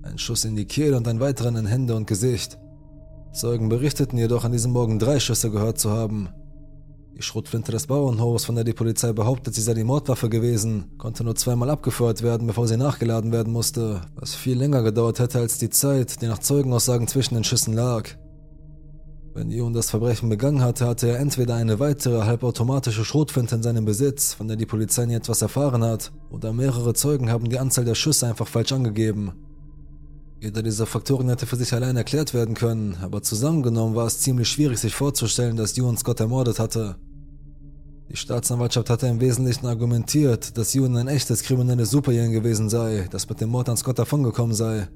Ein 0.02 0.18
Schuss 0.18 0.46
in 0.46 0.56
die 0.56 0.66
Kehle 0.66 0.96
und 0.96 1.10
ein 1.10 1.20
weiterer 1.20 1.50
in 1.50 1.66
Hände 1.66 1.96
und 1.96 2.08
Gesicht. 2.08 2.58
Zeugen 3.34 3.68
berichteten 3.68 4.18
jedoch 4.18 4.46
an 4.46 4.54
diesem 4.54 4.72
Morgen 4.72 4.98
drei 4.98 5.20
Schüsse 5.20 5.52
gehört 5.52 5.78
zu 5.78 5.92
haben, 5.92 6.30
die 7.16 7.22
Schrotflinte 7.22 7.72
des 7.72 7.88
Bauernhofs, 7.88 8.44
von 8.44 8.56
der 8.56 8.66
die 8.66 8.74
Polizei 8.74 9.14
behauptet, 9.14 9.56
sie 9.56 9.62
sei 9.62 9.74
die 9.74 9.86
Mordwaffe 9.86 10.28
gewesen, 10.28 10.98
konnte 10.98 11.24
nur 11.24 11.36
zweimal 11.36 11.70
abgefeuert 11.70 12.22
werden, 12.24 12.46
bevor 12.46 12.68
sie 12.68 12.76
nachgeladen 12.76 13.32
werden 13.32 13.54
musste, 13.54 14.02
was 14.16 14.36
viel 14.36 14.58
länger 14.58 14.84
gedauert 14.84 15.20
hätte 15.20 15.40
als 15.40 15.58
die 15.58 15.70
Zeit, 15.70 16.22
die 16.22 16.28
nach 16.28 16.40
Zeugenaussagen 16.40 17.08
zwischen 17.08 17.36
den 17.36 17.46
Schüssen 17.46 17.74
lag. 17.74 18.10
Wenn 19.34 19.50
Ewan 19.50 19.74
das 19.74 19.90
Verbrechen 19.90 20.28
begangen 20.28 20.62
hatte, 20.62 20.88
hatte 20.88 21.08
er 21.08 21.20
entweder 21.20 21.56
eine 21.56 21.80
weitere 21.80 22.26
halbautomatische 22.26 23.06
Schrotflinte 23.06 23.56
in 23.56 23.64
seinem 23.64 23.86
Besitz, 23.86 24.34
von 24.34 24.48
der 24.50 24.58
die 24.58 24.66
Polizei 24.66 25.06
nie 25.06 25.16
etwas 25.16 25.42
erfahren 25.42 25.84
hat, 25.84 26.12
oder 26.30 26.52
mehrere 26.52 26.94
Zeugen 26.94 27.30
haben 27.30 27.50
die 27.50 27.60
Anzahl 27.60 27.86
der 27.86 27.96
Schüsse 27.96 28.28
einfach 28.28 28.48
falsch 28.48 28.74
angegeben. 28.74 29.34
Jeder 30.42 30.62
dieser 30.62 30.86
Faktoren 30.86 31.30
hätte 31.30 31.46
für 31.46 31.56
sich 31.56 31.74
allein 31.74 31.96
erklärt 31.96 32.34
werden 32.34 32.56
können, 32.56 32.98
aber 33.02 33.22
zusammengenommen 33.22 33.96
war 33.96 34.06
es 34.06 34.20
ziemlich 34.20 34.50
schwierig, 34.50 34.78
sich 34.78 34.94
vorzustellen, 34.94 35.56
dass 35.56 35.78
Ewan 35.78 35.98
Scott 35.98 36.20
ermordet 36.20 36.60
hatte. 36.60 36.98
Die 38.10 38.18
Staatsanwaltschaft 38.18 38.90
hatte 38.90 39.08
im 39.08 39.20
Wesentlichen 39.20 39.66
argumentiert, 39.66 40.58
dass 40.58 40.76
Ewan 40.76 40.98
ein 40.98 41.08
echtes 41.08 41.42
kriminelles 41.42 41.90
Superhirn 41.90 42.32
gewesen 42.32 42.70
sei, 42.70 43.08
das 43.10 43.28
mit 43.28 43.42
dem 43.42 43.50
Mord 43.50 43.70
an 43.70 43.78
Scott 43.78 43.98
davongekommen 43.98 44.56
sei. 44.56 44.88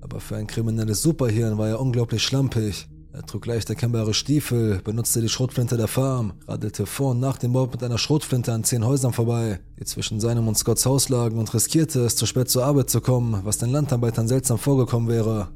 Aber 0.00 0.20
für 0.20 0.36
ein 0.36 0.46
kriminelles 0.46 1.02
Superhirn 1.02 1.56
war 1.56 1.68
er 1.68 1.80
unglaublich 1.80 2.22
schlampig. 2.22 2.88
Er 3.10 3.22
trug 3.24 3.46
leicht 3.46 3.70
erkennbare 3.70 4.12
Stiefel, 4.12 4.82
benutzte 4.84 5.22
die 5.22 5.30
Schrotflinte 5.30 5.78
der 5.78 5.88
Farm, 5.88 6.34
radelte 6.46 6.84
vor 6.84 7.12
und 7.12 7.20
nach 7.20 7.38
dem 7.38 7.52
Mord 7.52 7.72
mit 7.72 7.82
einer 7.82 7.96
Schrotflinte 7.96 8.52
an 8.52 8.64
zehn 8.64 8.84
Häusern 8.84 9.14
vorbei, 9.14 9.60
die 9.80 9.84
zwischen 9.86 10.20
seinem 10.20 10.46
und 10.46 10.58
Scotts 10.58 10.84
Haus 10.84 11.08
lagen 11.08 11.38
und 11.38 11.52
riskierte 11.54 12.00
es, 12.00 12.16
zu 12.16 12.26
spät 12.26 12.50
zur 12.50 12.64
Arbeit 12.64 12.90
zu 12.90 13.00
kommen, 13.00 13.40
was 13.44 13.56
den 13.56 13.70
Landarbeitern 13.70 14.28
seltsam 14.28 14.58
vorgekommen 14.58 15.08
wäre. 15.08 15.48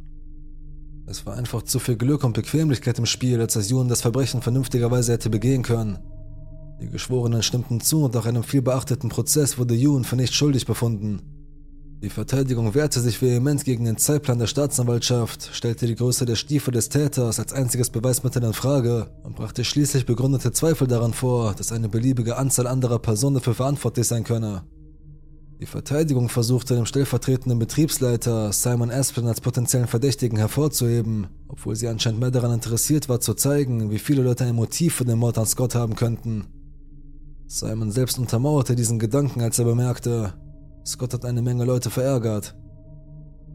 Es 1.07 1.27
war 1.27 1.35
einfach 1.37 1.63
zu 1.63 1.79
viel 1.79 1.97
Glück 1.97 2.25
und 2.25 2.33
Bequemlichkeit 2.33 2.99
im 2.99 3.07
Spiel, 3.07 3.39
als 3.39 3.53
dass 3.53 3.71
Ewan 3.71 3.89
das 3.89 4.01
Verbrechen 4.01 4.41
vernünftigerweise 4.41 5.13
hätte 5.13 5.29
begehen 5.29 5.63
können. 5.63 5.99
Die 6.81 6.89
Geschworenen 6.89 7.43
stimmten 7.43 7.83
zu 7.83 8.05
und 8.05 8.15
nach 8.15 8.25
einem 8.25 8.45
vielbeachteten 8.45 9.11
Prozess 9.11 9.59
wurde 9.59 9.77
Ewan 9.77 10.05
für 10.05 10.17
nicht 10.17 10.35
schuldig 10.35 10.65
befunden. 10.65 11.21
Die 12.03 12.11
Verteidigung 12.11 12.75
wehrte 12.75 12.99
sich 12.99 13.23
vehement 13.23 13.65
gegen 13.65 13.85
den 13.85 13.97
Zeitplan 13.97 14.41
der 14.41 14.49
Staatsanwaltschaft, 14.49 15.51
stellte 15.53 15.87
die 15.87 15.95
Größe 15.95 16.27
der 16.27 16.35
Stiefel 16.35 16.75
des 16.75 16.89
Täters 16.89 17.39
als 17.39 17.53
einziges 17.53 17.91
Beweismittel 17.91 18.43
in 18.43 18.53
Frage 18.55 19.07
und 19.23 19.37
brachte 19.37 19.63
schließlich 19.63 20.05
begründete 20.05 20.51
Zweifel 20.51 20.89
daran 20.89 21.13
vor, 21.13 21.55
dass 21.55 21.71
eine 21.71 21.89
beliebige 21.89 22.39
Anzahl 22.39 22.67
anderer 22.67 22.99
Personen 22.99 23.35
dafür 23.35 23.55
verantwortlich 23.55 24.09
sein 24.09 24.25
könne. 24.25 24.65
Die 25.61 25.67
Verteidigung 25.67 26.29
versuchte 26.29 26.75
dem 26.75 26.87
stellvertretenden 26.87 27.61
Betriebsleiter 27.61 28.53
Simon 28.53 28.91
Asplin 28.91 29.29
als 29.29 29.41
potenziellen 29.41 29.87
Verdächtigen 29.87 30.39
hervorzuheben, 30.39 31.29
obwohl 31.47 31.77
sie 31.77 31.87
anscheinend 31.87 32.19
mehr 32.19 32.33
daran 32.33 32.55
interessiert 32.55 33.09
war 33.09 33.21
zu 33.21 33.35
zeigen, 33.35 33.93
wie 33.93 34.01
viele 34.01 34.23
Leute 34.23 34.43
ein 34.43 34.57
Motiv 34.57 34.97
für 34.97 35.05
den 35.05 35.21
Mord 35.21 35.39
an 35.39 35.47
Scott 35.47 35.77
haben 35.77 35.95
könnten. 35.95 36.47
Simon 37.47 37.93
selbst 37.93 38.19
untermauerte 38.19 38.75
diesen 38.75 38.99
Gedanken, 38.99 39.41
als 39.41 39.61
er 39.61 39.67
bemerkte, 39.67 40.35
Scott 40.85 41.15
hat 41.15 41.25
eine 41.25 41.43
Menge 41.43 41.65
Leute 41.65 41.91
verärgert. 41.91 42.55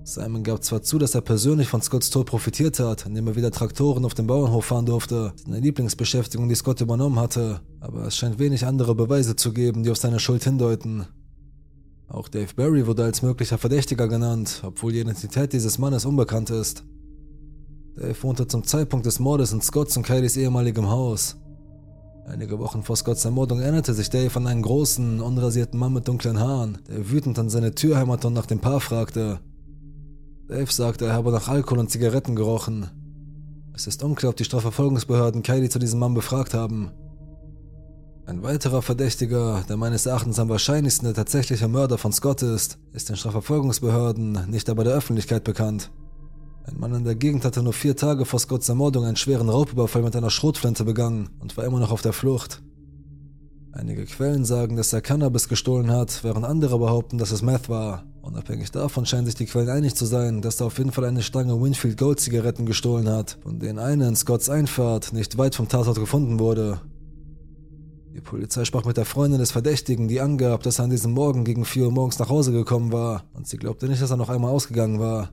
Simon 0.03 0.43
gab 0.43 0.63
zwar 0.63 0.81
zu, 0.81 0.97
dass 0.97 1.15
er 1.15 1.21
persönlich 1.21 1.67
von 1.67 1.81
Scotts 1.81 2.09
Tod 2.09 2.27
profitiert 2.27 2.79
hat, 2.79 3.05
indem 3.05 3.27
er 3.27 3.35
wieder 3.35 3.51
Traktoren 3.51 4.05
auf 4.05 4.13
dem 4.13 4.25
Bauernhof 4.25 4.63
fahren 4.63 4.85
durfte, 4.85 5.33
seine 5.35 5.59
Lieblingsbeschäftigung, 5.59 6.47
die 6.47 6.55
Scott 6.55 6.79
übernommen 6.79 7.19
hatte, 7.19 7.59
aber 7.81 8.05
es 8.05 8.15
scheint 8.15 8.39
wenig 8.39 8.65
andere 8.65 8.95
Beweise 8.95 9.35
zu 9.35 9.51
geben, 9.51 9.83
die 9.83 9.91
auf 9.91 9.97
seine 9.97 10.21
Schuld 10.21 10.45
hindeuten. 10.45 11.07
Auch 12.07 12.29
Dave 12.29 12.53
Barry 12.55 12.87
wurde 12.87 13.03
als 13.03 13.21
möglicher 13.21 13.57
Verdächtiger 13.57 14.07
genannt, 14.07 14.61
obwohl 14.65 14.93
die 14.93 15.01
Identität 15.01 15.51
dieses 15.51 15.77
Mannes 15.77 16.05
unbekannt 16.05 16.51
ist. 16.51 16.85
Dave 17.95 18.23
wohnte 18.23 18.47
zum 18.47 18.63
Zeitpunkt 18.63 19.05
des 19.05 19.19
Mordes 19.19 19.51
in 19.51 19.61
Scotts 19.61 19.97
und 19.97 20.03
Kylies 20.03 20.37
ehemaligem 20.37 20.89
Haus. 20.89 21.35
Einige 22.29 22.59
Wochen 22.59 22.83
vor 22.83 22.97
Scotts 22.97 23.23
Ermordung 23.23 23.61
erinnerte 23.61 23.93
sich 23.93 24.09
Dave 24.09 24.35
an 24.35 24.47
einen 24.47 24.61
großen, 24.61 25.21
unrasierten 25.21 25.79
Mann 25.79 25.93
mit 25.93 26.09
dunklen 26.09 26.37
Haaren, 26.37 26.77
der 26.89 27.09
wütend 27.09 27.39
an 27.39 27.49
seine 27.49 27.73
Tür 27.73 27.97
hämmerte 27.97 28.27
und 28.27 28.33
nach 28.33 28.45
dem 28.45 28.59
Paar 28.59 28.81
fragte. 28.81 29.39
Dave 30.49 30.69
sagte, 30.69 31.05
er 31.05 31.13
habe 31.13 31.31
nach 31.31 31.47
Alkohol 31.47 31.79
und 31.79 31.89
Zigaretten 31.89 32.35
gerochen. 32.35 32.89
Es 33.73 33.87
ist 33.87 34.03
unklar, 34.03 34.31
ob 34.31 34.35
die 34.35 34.43
Strafverfolgungsbehörden 34.43 35.41
Kylie 35.41 35.69
zu 35.69 35.79
diesem 35.79 35.99
Mann 35.99 36.13
befragt 36.13 36.53
haben. 36.53 36.91
Ein 38.25 38.43
weiterer 38.43 38.81
Verdächtiger, 38.81 39.63
der 39.69 39.77
meines 39.77 40.05
Erachtens 40.05 40.37
am 40.37 40.49
wahrscheinlichsten 40.49 41.05
der 41.05 41.15
tatsächliche 41.15 41.69
Mörder 41.69 41.97
von 41.97 42.11
Scott 42.11 42.41
ist, 42.41 42.77
ist 42.91 43.07
den 43.07 43.15
Strafverfolgungsbehörden, 43.15 44.49
nicht 44.49 44.69
aber 44.69 44.83
der 44.83 44.95
Öffentlichkeit 44.95 45.45
bekannt. 45.45 45.91
Ein 46.67 46.79
Mann 46.79 46.93
in 46.93 47.05
der 47.05 47.15
Gegend 47.15 47.45
hatte 47.45 47.63
nur 47.63 47.71
vier 47.71 47.95
Tage 47.95 48.25
vor 48.25 48.39
Scotts 48.39 48.67
Ermordung 48.67 49.05
einen 49.05 49.15
schweren 49.15 49.47
Raubüberfall 49.47 50.01
mit 50.01 50.15
einer 50.17 50.29
Schrotflinte 50.29 50.83
begangen 50.83 51.29
und 51.39 51.55
war 51.55 51.63
immer 51.63 51.79
noch 51.79 51.91
auf 51.91 52.01
der 52.01 52.11
Flucht. 52.11 52.61
Einige 53.71 54.05
Quellen 54.05 54.43
sagen, 54.43 54.75
dass 54.75 54.91
er 54.91 55.01
Cannabis 55.01 55.47
gestohlen 55.47 55.91
hat, 55.91 56.23
während 56.23 56.45
andere 56.45 56.77
behaupten, 56.77 57.17
dass 57.17 57.31
es 57.31 57.41
Meth 57.41 57.69
war. 57.69 58.03
Unabhängig 58.21 58.71
davon 58.71 59.05
scheinen 59.05 59.25
sich 59.25 59.35
die 59.35 59.45
Quellen 59.45 59.69
einig 59.69 59.95
zu 59.95 60.05
sein, 60.05 60.41
dass 60.41 60.59
er 60.59 60.67
auf 60.67 60.77
jeden 60.77 60.91
Fall 60.91 61.05
eine 61.05 61.21
Stange 61.21 61.61
Winfield 61.61 61.97
Gold 61.97 62.19
Zigaretten 62.19 62.65
gestohlen 62.65 63.07
hat, 63.07 63.37
von 63.43 63.59
denen 63.59 63.79
eine 63.79 64.07
in 64.07 64.15
Scotts 64.17 64.49
Einfahrt 64.49 65.13
nicht 65.13 65.37
weit 65.37 65.55
vom 65.55 65.69
Tatort 65.69 65.97
gefunden 65.97 66.37
wurde. 66.37 66.81
Die 68.13 68.19
Polizei 68.19 68.65
sprach 68.65 68.83
mit 68.83 68.97
der 68.97 69.05
Freundin 69.05 69.39
des 69.39 69.51
Verdächtigen, 69.51 70.09
die 70.09 70.19
angab, 70.19 70.63
dass 70.63 70.79
er 70.79 70.85
an 70.85 70.89
diesem 70.89 71.11
Morgen 71.13 71.45
gegen 71.45 71.63
4 71.63 71.85
Uhr 71.85 71.91
morgens 71.91 72.19
nach 72.19 72.29
Hause 72.29 72.51
gekommen 72.51 72.91
war 72.91 73.23
und 73.33 73.47
sie 73.47 73.57
glaubte 73.57 73.87
nicht, 73.87 74.01
dass 74.01 74.11
er 74.11 74.17
noch 74.17 74.29
einmal 74.29 74.51
ausgegangen 74.51 74.99
war. 74.99 75.29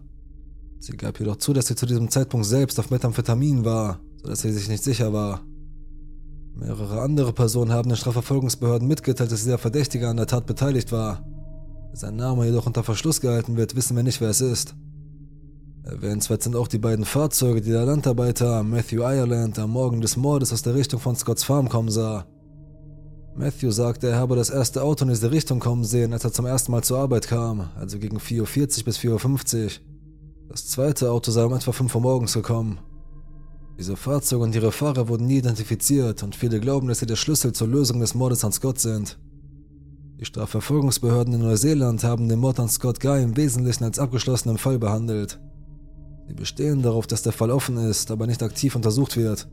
Sie 0.85 0.99
gab 0.99 1.19
jedoch 1.19 1.37
zu, 1.37 1.55
dass 1.55 1.67
sie 1.67 1.77
zu 1.77 1.87
diesem 1.87 2.11
Zeitpunkt 2.11 2.45
selbst 2.45 2.79
auf 2.79 2.91
Methamphetamin 2.91 3.65
war, 3.65 4.01
sodass 4.21 4.43
sie 4.43 4.53
sich 4.53 4.69
nicht 4.69 4.85
sicher 4.85 5.15
war. 5.15 5.41
Mehrere 6.55 7.01
andere 7.01 7.33
Personen 7.33 7.73
haben 7.73 7.89
den 7.89 7.97
Strafverfolgungsbehörden 7.97 8.87
mitgeteilt, 8.87 9.33
dass 9.33 9.45
dieser 9.45 9.57
Verdächtige 9.57 10.09
an 10.09 10.19
der 10.19 10.27
Tat 10.27 10.45
beteiligt 10.45 10.93
war. 10.93 11.25
Sein 11.95 12.17
Name 12.17 12.45
jedoch 12.45 12.67
unter 12.67 12.83
Verschluss 12.83 13.23
gehalten 13.23 13.57
wird, 13.57 13.77
wissen 13.77 13.97
wir 13.97 14.03
nicht, 14.03 14.21
wer 14.21 14.29
es 14.29 14.43
ist. 14.43 14.75
Erwähnenswert 15.85 16.43
sind 16.43 16.55
auch 16.55 16.69
die 16.69 16.77
beiden 16.77 17.07
Fahrzeuge, 17.07 17.63
die 17.63 17.71
der 17.71 17.87
Landarbeiter 17.87 18.63
Matthew 18.63 19.01
Ireland 19.01 19.59
am 19.59 19.71
Morgen 19.71 20.03
des 20.03 20.19
Mordes 20.19 20.53
aus 20.53 20.61
der 20.61 20.75
Richtung 20.75 21.01
von 21.01 21.17
Scotts 21.17 21.45
Farm 21.45 21.71
kommen 21.71 21.91
sah. 21.91 22.27
Matthew 23.35 23.71
sagte, 23.71 24.09
er 24.09 24.19
habe 24.19 24.37
das 24.37 24.51
erste 24.51 24.83
Auto 24.83 25.07
in 25.07 25.09
diese 25.09 25.31
Richtung 25.31 25.61
kommen 25.61 25.85
sehen, 25.85 26.13
als 26.13 26.25
er 26.25 26.33
zum 26.35 26.45
ersten 26.45 26.73
Mal 26.73 26.85
zur 26.85 26.99
Arbeit 26.99 27.27
kam, 27.27 27.71
also 27.75 27.99
gegen 27.99 28.19
4.40 28.19 28.81
Uhr 28.81 28.85
bis 28.85 28.99
4.50 28.99 29.65
Uhr. 29.65 29.71
Das 30.49 30.67
zweite 30.67 31.11
Auto 31.11 31.31
sei 31.31 31.45
um 31.45 31.55
etwa 31.55 31.73
5 31.73 31.95
Uhr 31.95 32.01
morgens 32.01 32.35
gekommen. 32.35 32.79
Diese 33.79 33.97
Fahrzeuge 33.97 34.45
und 34.45 34.55
ihre 34.55 34.71
Fahrer 34.71 35.09
wurden 35.09 35.27
nie 35.27 35.39
identifiziert 35.39 36.23
und 36.23 36.37
viele 36.37 36.61
glauben, 36.61 36.87
dass 36.87 37.01
sie 37.01 37.07
der 37.07 37.17
Schlüssel 37.17 37.53
zur 37.53 37.67
Lösung 37.67 37.99
des 38.01 38.15
Mordes 38.15 38.45
an 38.45 38.53
Scott 38.53 38.79
sind. 38.79 39.19
Die 40.21 40.25
Strafverfolgungsbehörden 40.25 41.35
in 41.35 41.41
Neuseeland 41.41 42.05
haben 42.05 42.29
den 42.29 42.39
Mord 42.39 42.61
an 42.61 42.69
Scott 42.69 43.01
Guy 43.01 43.23
im 43.23 43.37
Wesentlichen 43.37 43.83
als 43.83 43.99
abgeschlossenen 43.99 44.59
Fall 44.59 44.79
behandelt. 44.79 45.41
Sie 46.29 46.35
bestehen 46.35 46.83
darauf, 46.83 47.07
dass 47.07 47.23
der 47.23 47.33
Fall 47.33 47.51
offen 47.51 47.77
ist, 47.77 48.11
aber 48.13 48.27
nicht 48.27 48.43
aktiv 48.43 48.77
untersucht 48.77 49.17
wird. 49.17 49.49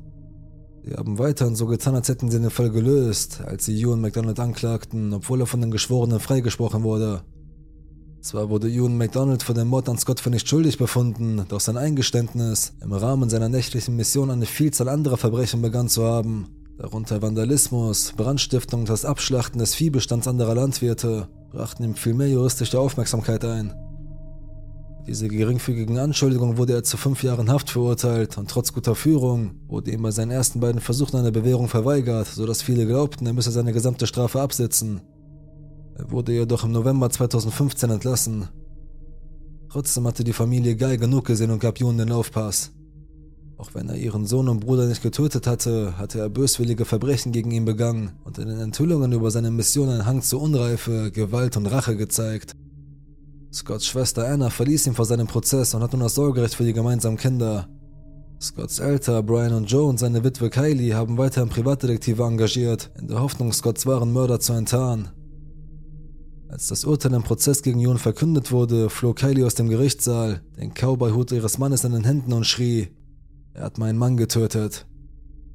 Sie 0.84 0.93
haben 0.93 1.17
weiterhin 1.17 1.56
so 1.56 1.65
getan, 1.65 1.95
als 1.95 2.10
hätten 2.10 2.30
sie 2.30 2.39
den 2.39 2.49
Fall 2.49 2.69
gelöst, 2.69 3.41
als 3.45 3.65
sie 3.65 3.80
Ewan 3.82 4.01
McDonald 4.01 4.39
anklagten, 4.39 5.13
obwohl 5.13 5.41
er 5.41 5.47
von 5.47 5.62
den 5.62 5.71
Geschworenen 5.71 6.19
freigesprochen 6.19 6.84
wurde. 6.84 7.23
Zwar 8.21 8.49
wurde 8.49 8.69
Ewan 8.69 8.97
McDonald 8.97 9.41
für 9.41 9.55
den 9.55 9.67
Mord 9.67 9.89
an 9.89 9.97
Scott 9.97 10.19
für 10.19 10.29
nicht 10.29 10.47
schuldig 10.47 10.77
befunden, 10.77 11.43
doch 11.49 11.60
sein 11.60 11.75
Eingeständnis, 11.75 12.73
im 12.79 12.93
Rahmen 12.93 13.31
seiner 13.31 13.49
nächtlichen 13.49 13.95
Mission 13.95 14.29
eine 14.29 14.45
Vielzahl 14.45 14.89
anderer 14.89 15.17
Verbrechen 15.17 15.63
begangen 15.63 15.89
zu 15.89 16.05
haben, 16.05 16.47
darunter 16.77 17.23
Vandalismus, 17.23 18.13
Brandstiftung 18.15 18.81
und 18.81 18.89
das 18.89 19.05
Abschlachten 19.05 19.57
des 19.57 19.73
Viehbestands 19.73 20.27
anderer 20.27 20.53
Landwirte, 20.53 21.29
brachten 21.51 21.84
ihm 21.84 21.95
viel 21.95 22.13
mehr 22.13 22.29
juristische 22.29 22.79
Aufmerksamkeit 22.79 23.43
ein. 23.43 23.73
Diese 25.07 25.27
geringfügigen 25.27 25.97
Anschuldigungen 25.97 26.57
wurde 26.57 26.73
er 26.73 26.84
zu 26.84 26.97
fünf 26.97 27.23
Jahren 27.23 27.51
Haft 27.51 27.71
verurteilt 27.71 28.38
und 28.38 28.51
trotz 28.51 28.71
guter 28.71 28.93
Führung 28.93 29.55
wurde 29.67 29.89
ihm 29.89 30.03
bei 30.03 30.12
seinen 30.12 30.29
ersten 30.29 30.60
beiden 30.60 30.79
Versuchen 30.79 31.17
eine 31.17 31.31
Bewährung 31.31 31.67
verweigert, 31.67 32.27
sodass 32.27 32.62
viele 32.62 32.86
glaubten, 32.86 33.25
er 33.25 33.34
müsse 33.34 33.49
seine 33.49 33.73
gesamte 33.73 34.05
Strafe 34.05 34.39
absitzen. 34.39 35.01
Er 35.95 36.12
wurde 36.12 36.34
jedoch 36.34 36.63
im 36.63 36.71
November 36.71 37.10
2015 37.10 37.89
entlassen. 37.89 38.47
Trotzdem 39.69 40.08
hatte 40.08 40.23
die 40.23 40.34
Familie 40.34 40.75
Guy 40.75 40.97
genug 40.97 41.25
gesehen 41.25 41.51
und 41.51 41.60
gab 41.60 41.80
Jun 41.80 41.97
den 41.97 42.10
Laufpass. 42.10 42.71
Auch 43.58 43.75
wenn 43.75 43.89
er 43.89 43.95
ihren 43.95 44.25
Sohn 44.25 44.49
und 44.49 44.62
Bruder 44.62 44.88
nicht 44.88 45.04
getötet 45.04 45.45
hatte, 45.45 45.97
hatte 45.97 46.19
er 46.19 46.30
böswillige 46.30 46.84
Verbrechen 46.84 47.32
gegen 47.32 47.51
ihn 47.51 47.63
begangen 47.63 48.13
und 48.23 48.39
in 48.39 48.47
den 48.47 48.60
Enthüllungen 48.60 49.12
über 49.12 49.30
seine 49.30 49.51
Mission 49.51 49.88
einen 49.89 50.08
Hang 50.08 50.23
zu 50.23 50.39
Unreife, 50.39 51.12
Gewalt 51.12 51.58
und 51.58 51.67
Rache 51.67 51.95
gezeigt. 51.95 52.54
Scotts 53.54 53.86
Schwester 53.86 54.27
Anna 54.27 54.49
verließ 54.49 54.88
ihn 54.88 54.95
vor 54.95 55.06
seinem 55.06 55.27
Prozess 55.27 55.75
und 55.75 55.84
hat 55.84 55.91
nun 55.91 56.01
das 56.01 56.15
Sorgerecht 56.15 56.56
für 56.56 56.63
die 56.63 56.73
gemeinsamen 56.73 57.17
Kinder. 57.17 57.67
Scotts 58.41 58.80
Eltern 58.80 59.25
Brian 59.25 59.54
und 59.54 59.69
Joe 59.69 59.88
und 59.88 59.99
seine 59.99 60.23
Witwe 60.23 60.49
Kylie 60.49 60.95
haben 60.95 61.19
weiterhin 61.19 61.49
Privatdetektive 61.49 62.23
engagiert, 62.23 62.89
in 62.99 63.08
der 63.08 63.21
Hoffnung, 63.21 63.54
Scotts 63.54 63.86
wahren 63.86 64.12
Mörder 64.12 64.39
zu 64.39 64.54
enttarnen. 64.54 65.10
Als 66.51 66.67
das 66.67 66.83
Urteil 66.83 67.13
im 67.13 67.23
Prozess 67.23 67.61
gegen 67.61 67.79
Jon 67.79 67.97
verkündet 67.97 68.51
wurde, 68.51 68.89
floh 68.89 69.13
Kylie 69.13 69.45
aus 69.45 69.55
dem 69.55 69.69
Gerichtssaal, 69.69 70.41
den 70.57 70.73
Cowboy-Hut 70.73 71.31
ihres 71.31 71.57
Mannes 71.57 71.85
in 71.85 71.93
den 71.93 72.03
Händen 72.03 72.33
und 72.33 72.45
schrie: 72.45 72.89
Er 73.53 73.63
hat 73.63 73.77
meinen 73.77 73.97
Mann 73.97 74.17
getötet. 74.17 74.85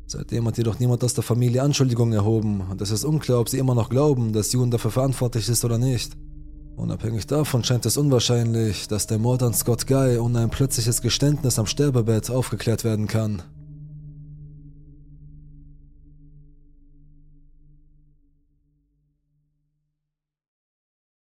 Seitdem 0.07 0.47
hat 0.47 0.57
jedoch 0.57 0.79
niemand 0.79 1.05
aus 1.05 1.13
der 1.13 1.23
Familie 1.23 1.63
Anschuldigungen 1.63 2.15
erhoben 2.15 2.63
und 2.71 2.81
es 2.81 2.91
ist 2.91 3.05
unklar, 3.05 3.41
ob 3.41 3.51
sie 3.51 3.59
immer 3.59 3.75
noch 3.75 3.91
glauben, 3.91 4.33
dass 4.33 4.53
Jon 4.53 4.71
dafür 4.71 4.91
verantwortlich 4.91 5.51
ist 5.51 5.67
oder 5.67 5.77
nicht. 5.77 6.17
Unabhängig 6.77 7.27
davon 7.27 7.63
scheint 7.63 7.85
es 7.85 7.99
unwahrscheinlich, 7.99 8.89
dass 8.89 9.07
der 9.07 9.19
Mord 9.19 9.43
an 9.43 9.53
Scott 9.53 9.87
Guy 9.87 10.17
ohne 10.17 10.39
ein 10.39 10.51
plötzliches 10.51 11.03
Geständnis 11.03 11.59
am 11.59 11.67
Sterbebett 11.67 12.31
aufgeklärt 12.31 12.85
werden 12.85 13.07
kann. 13.07 13.43